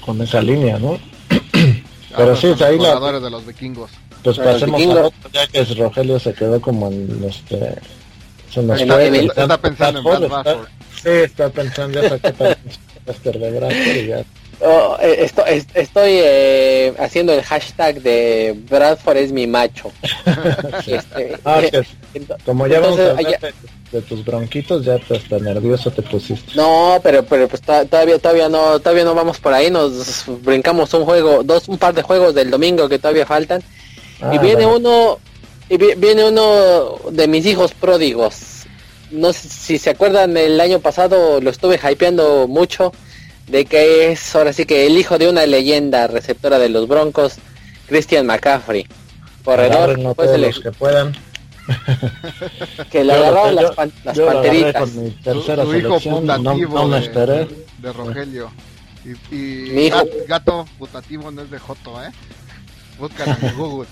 [0.05, 0.98] con esa línea, no?
[2.11, 3.90] Pero Ahora sí, son los ahí la- jugadores de los vikingos.
[4.22, 7.74] Pues Pero el pasemos vikingo- a otro, ya que Rogelio se quedó como en este...
[8.53, 10.68] Se nos fue el- pensando- está pensando en Brad está-.
[11.03, 12.59] Sí, está pensando, ya sacó para
[13.07, 14.24] Lester de Bradford y ya.
[14.62, 19.90] Oh, eh, esto- es- estoy eh, haciendo el hashtag de Bradford es mi macho.
[20.86, 21.78] Este, Ah, que
[22.14, 23.40] ento- como ya vamos a hablar
[23.92, 26.52] de, tus bronquitos, ya te hasta nervioso te pusiste.
[26.54, 30.92] No, pero pero pues to- todavía todavía no todavía no vamos por ahí, nos brincamos
[30.94, 33.62] un juego, dos un par de juegos del domingo que todavía faltan
[34.20, 34.76] Ah, y viene bueno.
[34.90, 35.18] uno
[35.70, 38.34] y vi- viene uno de mis hijos pródigos.
[39.11, 42.92] No sé si se acuerdan el año pasado lo estuve hypeando mucho
[43.51, 47.36] de que es ahora sí que el hijo de una leyenda receptora de los Broncos,
[47.88, 48.86] Christian McCaffrey.
[49.44, 51.16] Corredor, Agárrenlo pues el- los que puedan.
[52.90, 54.74] que le agarraron yo- las, pan- las yo panteritas.
[54.90, 55.11] con mi
[55.72, 57.48] su hijo no, putativo no me de, esperé.
[57.78, 58.51] de Rogelio.
[59.05, 59.96] Y, y Mi hijo.
[59.98, 62.11] gat- gato putativo no es de Joto, ¿eh?
[62.98, 63.88] Búscalo en Google.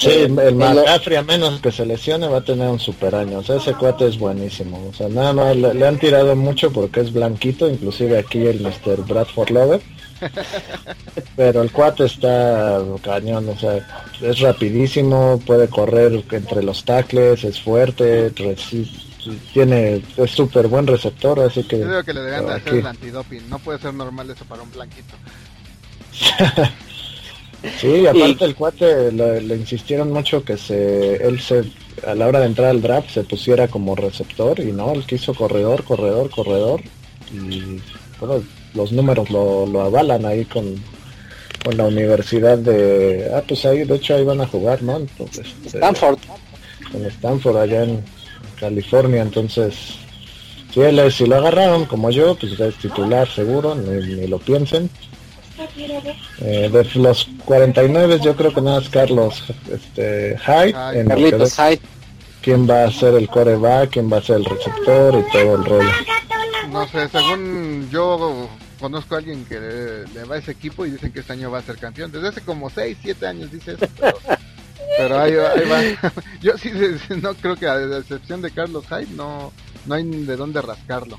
[0.00, 3.38] Sí, el McCaffrey a menos que se lesione va a tener un super año.
[3.38, 4.88] O sea, ese cuate es buenísimo.
[4.88, 8.60] O sea, nada más le, le han tirado mucho porque es blanquito, inclusive aquí el
[8.60, 9.04] Mr.
[9.06, 9.80] Bradford Lover.
[11.36, 13.86] Pero el cuate está cañón, o sea,
[14.20, 18.32] es rapidísimo, puede correr entre los tacles, es fuerte,
[19.52, 22.78] tiene es súper buen receptor, así que Yo digo que le deberían de hacer aquí.
[22.78, 23.48] el antidoping.
[23.48, 25.14] No puede ser normal eso para un blanquito.
[27.80, 31.64] Sí, aparte el cuate le, le insistieron mucho que se él se
[32.06, 35.32] a la hora de entrar al draft se pusiera como receptor y no, él quiso
[35.34, 36.80] corredor, corredor, corredor
[37.32, 37.80] y
[38.20, 38.42] bueno,
[38.74, 40.74] los números lo, lo avalan ahí con,
[41.64, 44.96] con la universidad de ah pues ahí de hecho ahí van a jugar, ¿no?
[44.98, 46.18] Entonces, este, Stanford.
[46.92, 48.04] con Stanford allá en
[48.60, 49.74] California, entonces
[50.72, 54.38] si él es- si lo agarraron como yo, pues es titular seguro, ni, ni lo
[54.38, 54.90] piensen.
[55.76, 61.62] Eh, de los 49 yo creo que nada más Carlos este, Hyde, en Carlitos de
[61.76, 61.80] Hyde.
[62.42, 65.64] quién va a ser el coreback, quién va a ser el receptor y todo el
[65.64, 65.90] rollo.
[66.70, 68.48] No sé, según yo
[68.80, 71.50] conozco a alguien que le, le va a ese equipo y dicen que este año
[71.50, 72.10] va a ser campeón.
[72.12, 73.86] Desde hace como 6, 7 años dice eso.
[73.98, 74.18] Pero,
[74.98, 75.68] pero ahí, va- ahí
[76.00, 76.12] va.
[76.42, 76.70] Yo sí,
[77.22, 79.52] no creo que a excepción de Carlos Hyde no,
[79.86, 81.18] no hay de dónde rascarlo.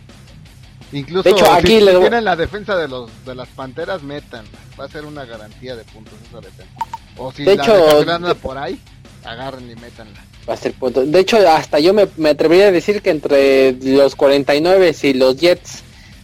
[0.91, 4.03] Incluso De hecho, si- aquí si, le- tienen la defensa de los de las panteras,
[4.03, 4.45] metan.
[4.79, 6.71] Va a ser una garantía de puntos esa defensa.
[7.17, 8.79] O si De la hecho, por ahí,
[9.23, 10.19] agarren y métanla.
[10.47, 11.03] Va a ser punto.
[11.05, 15.37] De hecho, hasta yo me, me atrevería a decir que entre los 49 y los
[15.37, 15.83] Jets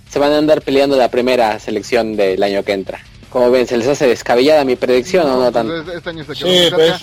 [0.10, 3.00] se van a andar peleando la primera selección del año que entra.
[3.30, 5.92] Como ven, ¿se les hace descabellada mi predicción o no pues tanto?
[5.94, 7.00] este- año se quedó Sí, muy cerca.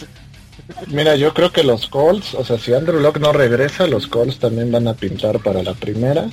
[0.76, 4.06] pues mira, yo creo que los Colts, o sea, si Andrew Locke no regresa, los
[4.06, 6.28] Colts también van a pintar para la primera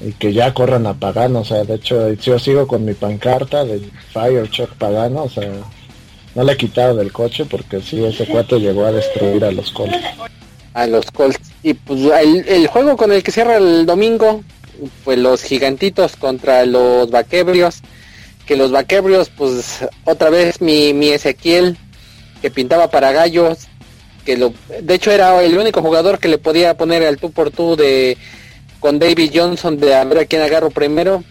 [0.00, 3.64] y que ya corran a Pagano, o sea, de hecho yo sigo con mi pancarta
[3.64, 3.80] de
[4.12, 5.50] Fire Chuck Pagano, o sea,
[6.34, 9.70] no le he quitado del coche porque sí, ese cuate llegó a destruir a los
[9.72, 9.96] Colts.
[10.74, 11.40] A los Colts.
[11.62, 12.00] Y pues
[12.46, 14.42] el, juego con el que cierra el domingo,
[15.04, 17.80] pues los gigantitos contra los vaquebrios.
[18.46, 21.76] Que los vaquebrios, pues otra vez mi, mi Ezequiel,
[22.40, 23.66] que pintaba para gallos.
[24.24, 27.50] Que lo, de hecho era el único jugador que le podía poner al tú por
[27.50, 28.16] tú de
[28.80, 31.22] con David Johnson de a ver a quién agarro primero.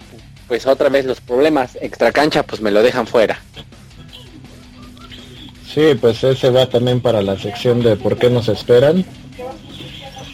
[0.47, 3.39] Pues otra vez los problemas extra cancha, pues me lo dejan fuera.
[5.71, 9.05] Sí, pues ese va también para la sección de por qué nos esperan.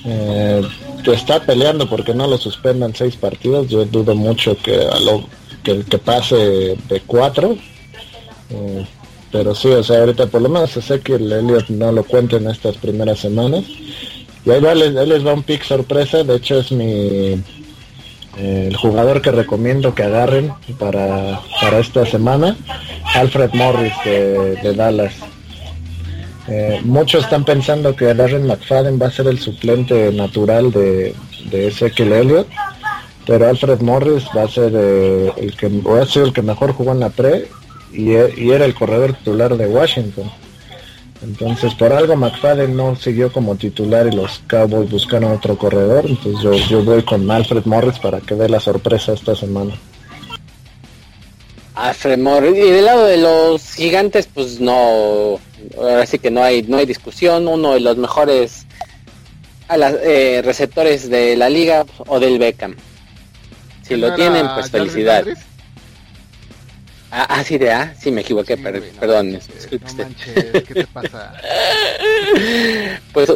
[0.05, 0.61] Eh,
[1.05, 3.67] está peleando porque no lo suspendan seis partidos.
[3.67, 5.27] Yo dudo mucho que lo
[5.63, 7.57] que, que pase de cuatro.
[8.49, 8.85] Eh,
[9.31, 12.37] pero sí, o sea, ahorita por lo menos sé que el Elliot no lo cuenta
[12.37, 13.65] en estas primeras semanas.
[14.45, 16.23] Y ahí, va, les, ahí les va un pick sorpresa.
[16.23, 17.41] De hecho es mi
[18.37, 22.57] eh, el jugador que recomiendo que agarren para, para esta semana.
[23.15, 25.13] Alfred Morris de, Dallas.
[26.47, 31.15] Eh, muchos están pensando que Darren McFadden va a ser el suplente natural de,
[31.49, 32.47] de Ezekiel Elliott,
[33.25, 36.73] pero Alfred Morris va a ser eh, el que va a ser el que mejor
[36.73, 37.47] jugó en la pre
[37.91, 40.29] y era el corredor titular de Washington.
[41.21, 46.05] Entonces, por algo McFadden no siguió como titular y los Cowboys buscaron otro corredor.
[46.07, 49.73] Entonces, yo, yo voy con Alfred Morris para que dé la sorpresa esta semana.
[51.75, 52.55] Alfred Morris.
[52.57, 55.39] Y del lado de los gigantes, pues no.
[55.77, 57.47] Ahora sí que no hay, no hay discusión.
[57.47, 58.65] Uno de los mejores
[59.67, 62.75] a las, eh, receptores de la liga o del Beckham.
[63.81, 65.39] Si lo tienen, pues felicidades.
[67.17, 68.83] Ah, ah, sí, de A, sí me equivoqué, perdón.
[69.01, 69.07] No
[69.37, 69.67] manches,
[70.67, 71.31] ¿qué te pasa?
[73.13, 73.31] pues,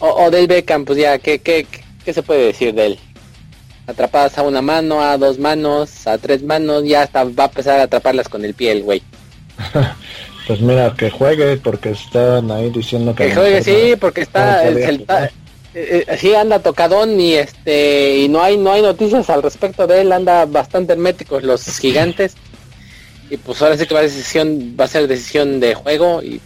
[0.00, 1.66] o, del Beckham, pues ya, ¿qué, qué,
[2.04, 2.98] ¿qué se puede decir de él?
[3.86, 7.80] Atrapadas a una mano, a dos manos, a tres manos, ya hasta va a empezar
[7.80, 9.02] a atraparlas con el pie el güey.
[10.46, 13.28] pues mira, que juegue porque están ahí diciendo que...
[13.28, 14.68] Que juegue, sí, porque está...
[14.68, 15.06] el,
[15.74, 19.86] eh, eh, sí anda tocadón y este y no hay no hay noticias al respecto
[19.86, 22.36] de él anda bastante herméticos los gigantes
[23.32, 26.38] y pues ahora sí que va a decisión va a ser decisión de juego y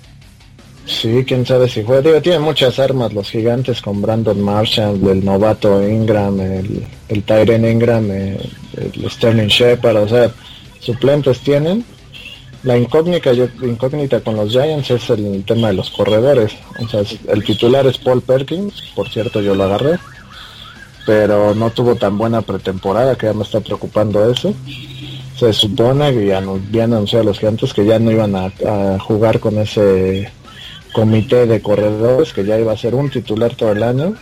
[0.87, 5.25] sí quién sabe si juega digo tiene muchas armas los gigantes con Brandon Marshall el
[5.25, 8.39] novato Ingram el, el Tyren Ingram el,
[8.77, 10.31] el Sterling Shepard o sea
[10.79, 11.85] suplentes tienen
[12.63, 16.53] la incógnita, yo, incógnita con los Giants es el tema de los corredores.
[16.81, 20.01] O sea, el titular es Paul Perkins, por cierto yo lo agarré,
[21.07, 24.53] pero no tuvo tan buena pretemporada que ya me está preocupando eso.
[25.39, 29.39] Se supone que ya habían anunciado los gigantes que ya no iban a, a jugar
[29.39, 30.31] con ese
[30.93, 34.15] comité de corredores, que ya iba a ser un titular todo el año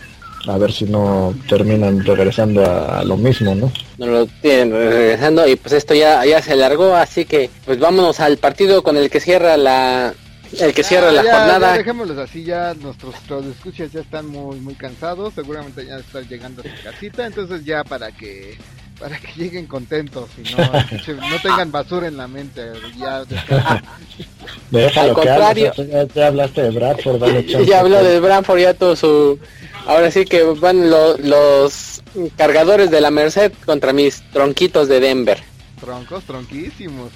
[0.47, 3.71] a ver si no terminan regresando a, lo mismo, ¿no?
[3.97, 8.19] No lo tienen regresando y pues esto ya, ya se alargó, así que pues vámonos
[8.19, 10.13] al partido con el que cierra la
[10.59, 11.71] el que cierra la jornada.
[11.71, 13.15] Ya dejémoslos así, ya nuestros
[13.51, 17.83] escuchas ya están muy muy cansados, seguramente ya están llegando a su casita, entonces ya
[17.83, 18.57] para que
[18.99, 20.57] para que lleguen contentos y no,
[21.29, 22.71] no tengan basura en la mente.
[22.97, 23.17] Ya
[25.01, 25.73] Al contrario,
[26.13, 27.21] ya, hablaste de Bradford,
[27.65, 29.39] Ya habló de Bradford, ya todo su
[29.87, 32.01] Ahora sí que van los
[32.37, 35.43] cargadores de la Merced contra mis tronquitos de Denver.
[35.79, 37.11] Troncos, tronquísimos.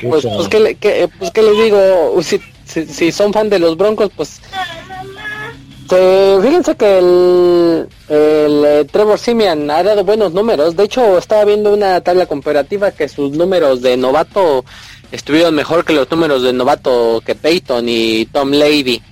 [0.00, 2.22] pues, pues, ¿qué, pues, ¿qué les digo?
[2.22, 2.40] Si,
[2.86, 4.40] si, son fan de los Broncos, pues...
[6.42, 10.76] fíjense que el, el eh, Trevor Simian ha dado buenos números.
[10.76, 14.64] De hecho, estaba viendo una tabla comparativa que sus números de novato
[15.10, 19.02] estuvieron mejor que los números de novato que Peyton y Tom Lady.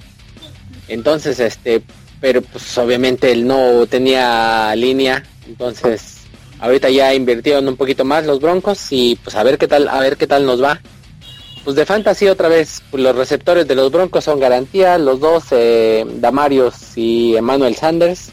[0.88, 1.82] Entonces, este,
[2.20, 6.22] pero pues obviamente él no tenía línea, entonces
[6.58, 10.00] ahorita ya invirtieron un poquito más los Broncos y pues a ver qué tal, a
[10.00, 10.80] ver qué tal nos va.
[11.64, 16.06] Pues de fantasy otra vez, los receptores de los Broncos son garantía, los dos eh,
[16.14, 18.30] Damarios y Emmanuel Sanders.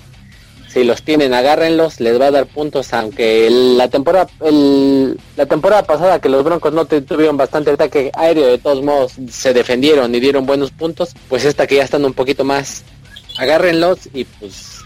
[0.69, 6.19] Si los tienen, agárrenlos, les va a dar puntos, aunque la temporada la temporada pasada
[6.19, 10.45] que los Broncos no tuvieron bastante ataque aéreo, de todos modos se defendieron y dieron
[10.45, 12.83] buenos puntos, pues esta que ya están un poquito más
[13.37, 14.77] agárrenlos y pues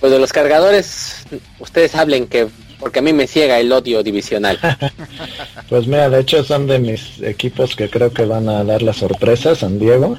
[0.00, 1.24] pues de los cargadores
[1.58, 2.48] ustedes hablen que
[2.80, 4.58] porque a mí me ciega el odio divisional.
[5.68, 8.92] pues mira, de hecho son de mis equipos que creo que van a dar la
[8.92, 10.18] sorpresa, San Diego.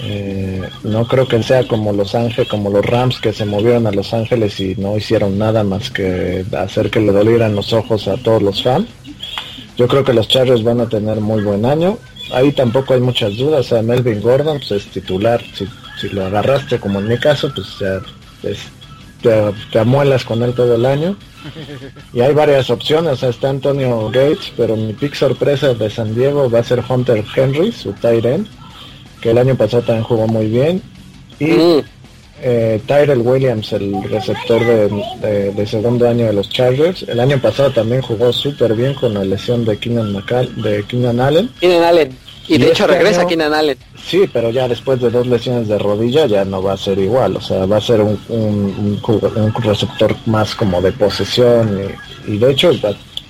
[0.00, 3.92] Eh, no creo que sea como Los Ángeles, como los Rams que se movieron a
[3.92, 8.16] Los Ángeles y no hicieron nada más que hacer que le dolieran los ojos a
[8.16, 8.86] todos los fans.
[9.76, 11.98] Yo creo que los Chargers van a tener muy buen año.
[12.32, 13.66] Ahí tampoco hay muchas dudas.
[13.66, 15.42] O sea, Melvin Gordon pues, es titular.
[16.00, 18.00] Si lo agarraste como en mi caso, pues ya
[19.22, 21.16] te, amuelas con él todo el año.
[22.12, 26.60] Y hay varias opciones, está Antonio Gates, pero mi pick sorpresa de San Diego va
[26.60, 28.46] a ser Hunter Henry, su tight end,
[29.20, 30.82] que el año pasado también jugó muy bien.
[31.38, 31.82] Y mm.
[32.42, 38.02] eh, Tyrell Williams, el receptor de, segundo año de los Chargers, el año pasado también
[38.02, 41.50] jugó súper bien con la lesión de Keenan, de Keenan Allen.
[41.60, 42.27] Keenan Allen.
[42.48, 43.78] Y, de hecho este regresa año, Keenan Allen.
[44.02, 47.36] Sí, pero ya después de dos lesiones de rodilla ya no va a ser igual.
[47.36, 51.78] O sea, va a ser un, un, receptor más como de posesión.
[52.26, 52.70] Y, de hecho,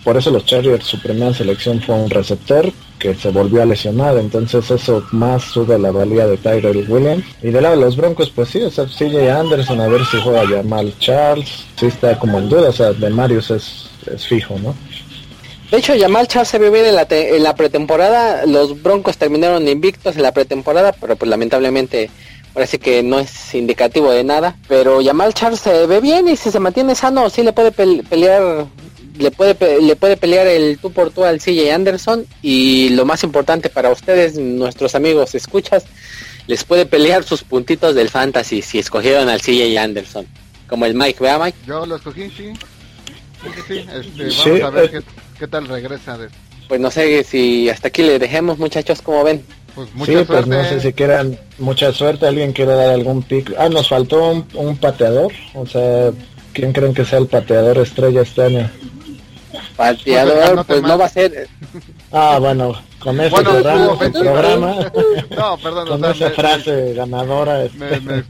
[0.04, 2.70] por eso los Chargers, su primera selección fue un receptor
[3.00, 4.16] que se volvió a lesionar.
[4.18, 7.24] Entonces eso más sube la valía de Tyrell Williams.
[7.42, 10.20] Y de lado de los Broncos, pues sí, o sea, CJ Anderson a ver si
[10.20, 11.64] juega Jamal Charles.
[11.76, 12.68] Sí está como en duda.
[12.68, 14.74] O sea, de Marius es, es fijo, ¿no?
[15.70, 18.46] De hecho, Yamal Charles se vio bien en la, en la pretemporada.
[18.46, 22.10] Los Broncos terminaron invictos en la pretemporada, pero pues lamentablemente
[22.54, 24.56] parece que no es indicativo de nada.
[24.66, 28.66] Pero Yamal Charles se ve bien y si se mantiene sano, sí le puede pelear
[29.18, 33.24] le puede le puede pelear el tú por tú al CJ Anderson y lo más
[33.24, 35.84] importante para ustedes, nuestros amigos escuchas,
[36.46, 40.26] les puede pelear sus puntitos del fantasy si escogieron al CJ Anderson,
[40.68, 41.58] como el Mike, ¿vea Mike?
[41.66, 42.52] Yo lo escogí, sí.
[43.68, 45.02] Sí, este, vamos a ver eh, qué
[45.38, 46.18] ¿Qué tal regresa?
[46.18, 46.28] De...
[46.68, 49.44] Pues no sé si hasta aquí le dejemos, muchachos, como ven.
[49.74, 50.50] Pues Sí, mucha pues suerte.
[50.50, 53.54] no sé si quieran mucha suerte, alguien quiere dar algún pick.
[53.58, 56.10] Ah, nos faltó un, un pateador, o sea,
[56.52, 58.70] ¿quién creen que sea el pateador estrella este año?
[59.76, 61.48] Pateador, no te pues no va a ser.
[62.10, 64.24] Ah, bueno, con ese Bueno, programa, ofensivo.
[64.24, 64.76] programa,
[65.36, 68.24] No, perdón, con o sea, esa me- frase ganadora, este, Me, me.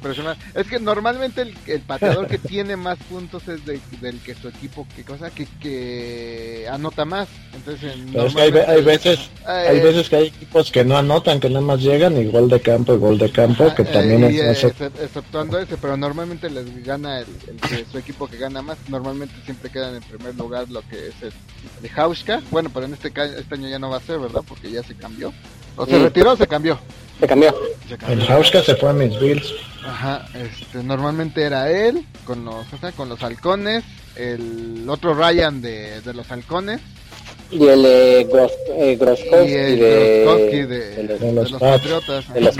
[0.55, 4.49] Es que normalmente el, el pateador que tiene más puntos es de- del que su
[4.49, 7.29] equipo, que cosa, que, que anota más.
[7.55, 11.41] Entonces, es que hay, hay veces, hay Eh, veces que hay equipos que no anotan,
[11.41, 14.33] que nada más llegan y gol de campo y gol de campo, que también eh,
[14.33, 14.73] y, es eh,
[15.03, 18.77] exceptuando ese, pero normalmente les gana el, el que su equipo que gana más.
[18.89, 21.33] Normalmente siempre quedan en primer lugar lo que es el
[21.83, 22.41] de Hauschka.
[22.51, 24.43] Bueno, pero en este, este año ya no va a ser, ¿verdad?
[24.47, 25.33] Porque ya se cambió.
[25.77, 26.03] O se Mm.
[26.05, 26.79] retiró o se cambió.
[27.21, 27.55] Se cambió.
[27.87, 28.31] Se El cambió.
[28.31, 29.53] Hauschka se fue a mis Bills.
[29.85, 33.85] Ajá, este, normalmente era él con los, o sea, con los halcones,
[34.17, 36.81] el otro Ryan de, de los halcones
[37.51, 41.33] Y el eh, Gros, eh, Groskowski y el de, Gronkowski de, de los- de de
[41.33, 41.53] los.
[41.53, 42.25] Patriotas.
[42.39, 42.57] Los.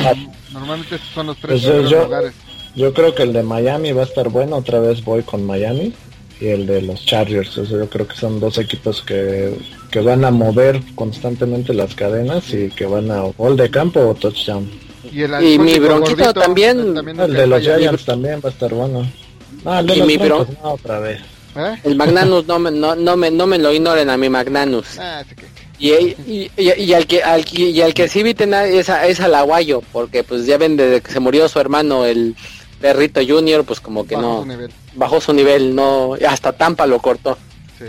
[0.53, 2.33] Normalmente esos son los tres Pues yo- lugares.
[2.75, 5.93] Yo creo que el de Miami va a estar bueno, otra vez voy con Miami.
[6.41, 9.53] Y el de los Chargers, o sea, yo creo que son dos equipos que,
[9.91, 14.15] que van a mover constantemente las cadenas y que van a gol de campo o
[14.15, 14.71] touchdown.
[15.13, 17.63] Y, el Y mi bronquito gordito, también- El de los.
[17.63, 19.11] Giants también va a estar bueno.
[19.65, 21.21] Ah, el de Y los mi bro- Broncos, no, otra vez.
[21.57, 21.75] ¿Eh?
[21.85, 24.99] El Magnanus, no me, no, no, me, no me lo ignoren a mi Magnanus.
[24.99, 25.47] Ah, sí que-
[25.81, 25.93] Y,
[26.27, 29.07] y, y, y al que al, que- y al que sí vi tener es, a-
[29.07, 32.35] es al aguayo, porque pues ya ven desde que se murió su hermano el
[32.81, 34.71] perrito Junior, pues como que no su nivel.
[34.95, 37.39] bajó su nivel, no hasta Tampa lo cortó.
[37.79, 37.85] Sí,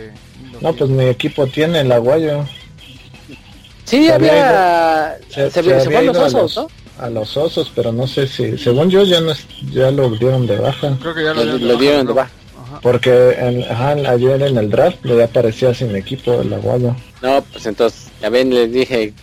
[0.61, 2.45] No, pues mi equipo tiene el aguayo.
[3.85, 6.67] Sí, Se había se, se, había fue a los osos, ¿no?
[7.03, 10.45] a los osos, pero no sé si, según yo ya no es- ya lo dieron
[10.45, 10.95] de baja.
[11.01, 12.09] creo que ya lo, Lo, dieron de lo baja, dieron ¿no?
[12.09, 12.31] de baja.
[12.83, 16.95] Porque en, ajá, ayer en el draft le aparecía sin equipo el aguayo.
[17.21, 19.13] No, pues entonces, ya ven, les dije,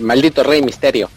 [0.00, 1.10] maldito Rey Misterio,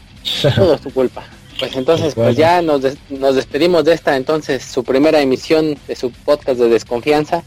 [0.54, 1.24] todo es tu culpa.
[1.58, 2.28] Pues entonces, Bueno.
[2.28, 6.60] pues ya nos, des- nos despedimos de esta, entonces, su primera emisión de su podcast
[6.60, 7.42] de desconfianza.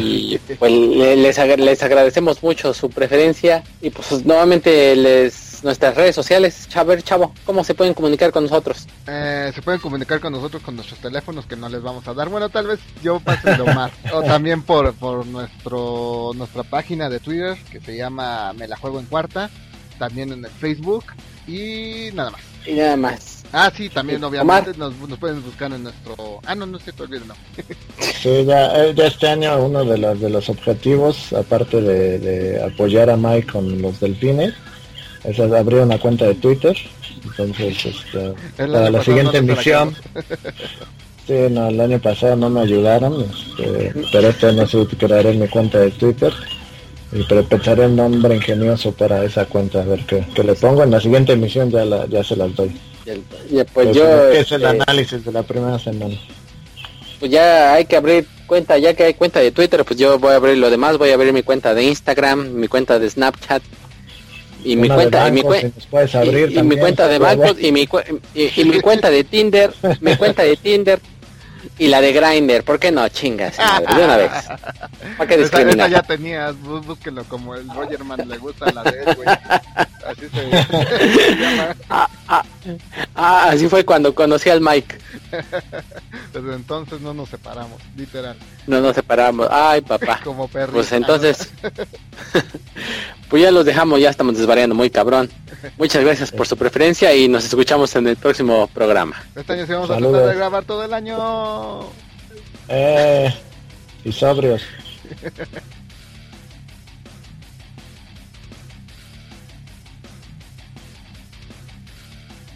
[0.00, 5.94] Y pues le- les, agra- les agradecemos mucho su preferencia y pues nuevamente les nuestras
[5.96, 8.86] redes sociales, Chaver Chavo, ¿cómo se pueden comunicar con nosotros?
[9.06, 12.28] Eh, se pueden comunicar con nosotros con nuestros teléfonos que no les vamos a dar.
[12.28, 13.90] Bueno, tal vez yo pase lo más.
[14.12, 19.00] o también por, por nuestro nuestra página de Twitter que se llama Me la juego
[19.00, 19.50] en cuarta.
[19.98, 21.04] También en el Facebook
[21.48, 22.40] y nada más.
[22.66, 23.35] Y nada más.
[23.58, 26.14] Ah, sí, también Sí, obviamente nos, nos pueden buscar en nuestro...
[26.44, 27.34] Ah, no, no es cierto, olvídenlo.
[28.22, 32.62] Sí, ya, eh, ya este año uno de los, de los objetivos, aparte de, de
[32.62, 34.52] apoyar a Mike con los delfines,
[35.24, 36.76] es abrir una cuenta de Twitter.
[37.24, 39.94] Entonces, este, para la siguiente no emisión,
[41.26, 45.48] sí, no, el año pasado no me ayudaron, este, pero este año sí crearé mi
[45.48, 46.32] cuenta de Twitter.
[47.12, 50.82] Y pensaré un nombre ingenioso para esa cuenta, a ver qué, qué le pongo.
[50.82, 52.76] En la siguiente emisión ya, la, ya se las doy.
[53.50, 56.14] Y pues Que yo es- que es el este, análisis de la primera semana.
[57.20, 60.32] pues ya hay que abrir cuenta, ya que hay cuenta de Twitter, pues yo voy
[60.32, 63.62] a abrir lo demás, voy a abrir mi cuenta de Instagram, mi cuenta de Snapchat
[64.64, 65.72] y mi Una cuenta y mi, cuen-
[66.12, 67.88] y- abrir y mi cuenta de bancos y mi
[68.34, 71.00] y, y mi cuenta de Tinder, mi cuenta de Tinder
[71.78, 73.56] y la de Grinder, ¿por qué no chingas?
[73.56, 74.30] de una vez.
[75.18, 75.90] ¿Para qué Esa, esa discriminar?
[75.90, 79.28] ya tenías, bú- búsquenlo como el Rogerman le gusta la de él, güey.
[80.06, 81.76] Así se, se llama.
[82.28, 82.44] Ah,
[83.14, 84.98] ah, así fue cuando conocí al Mike.
[86.32, 88.36] Desde entonces no nos separamos, literal.
[88.66, 89.48] No nos separamos.
[89.50, 90.20] Ay, papá.
[90.24, 90.74] Como perros.
[90.74, 91.50] Pues entonces,
[93.28, 95.30] pues ya los dejamos, ya estamos desvariando muy cabrón.
[95.78, 99.22] Muchas gracias por su preferencia y nos escuchamos en el próximo programa.
[99.34, 101.80] Este año sí vamos a tratar de grabar todo el año.
[102.68, 103.32] Eh,
[104.04, 104.62] y sobrios.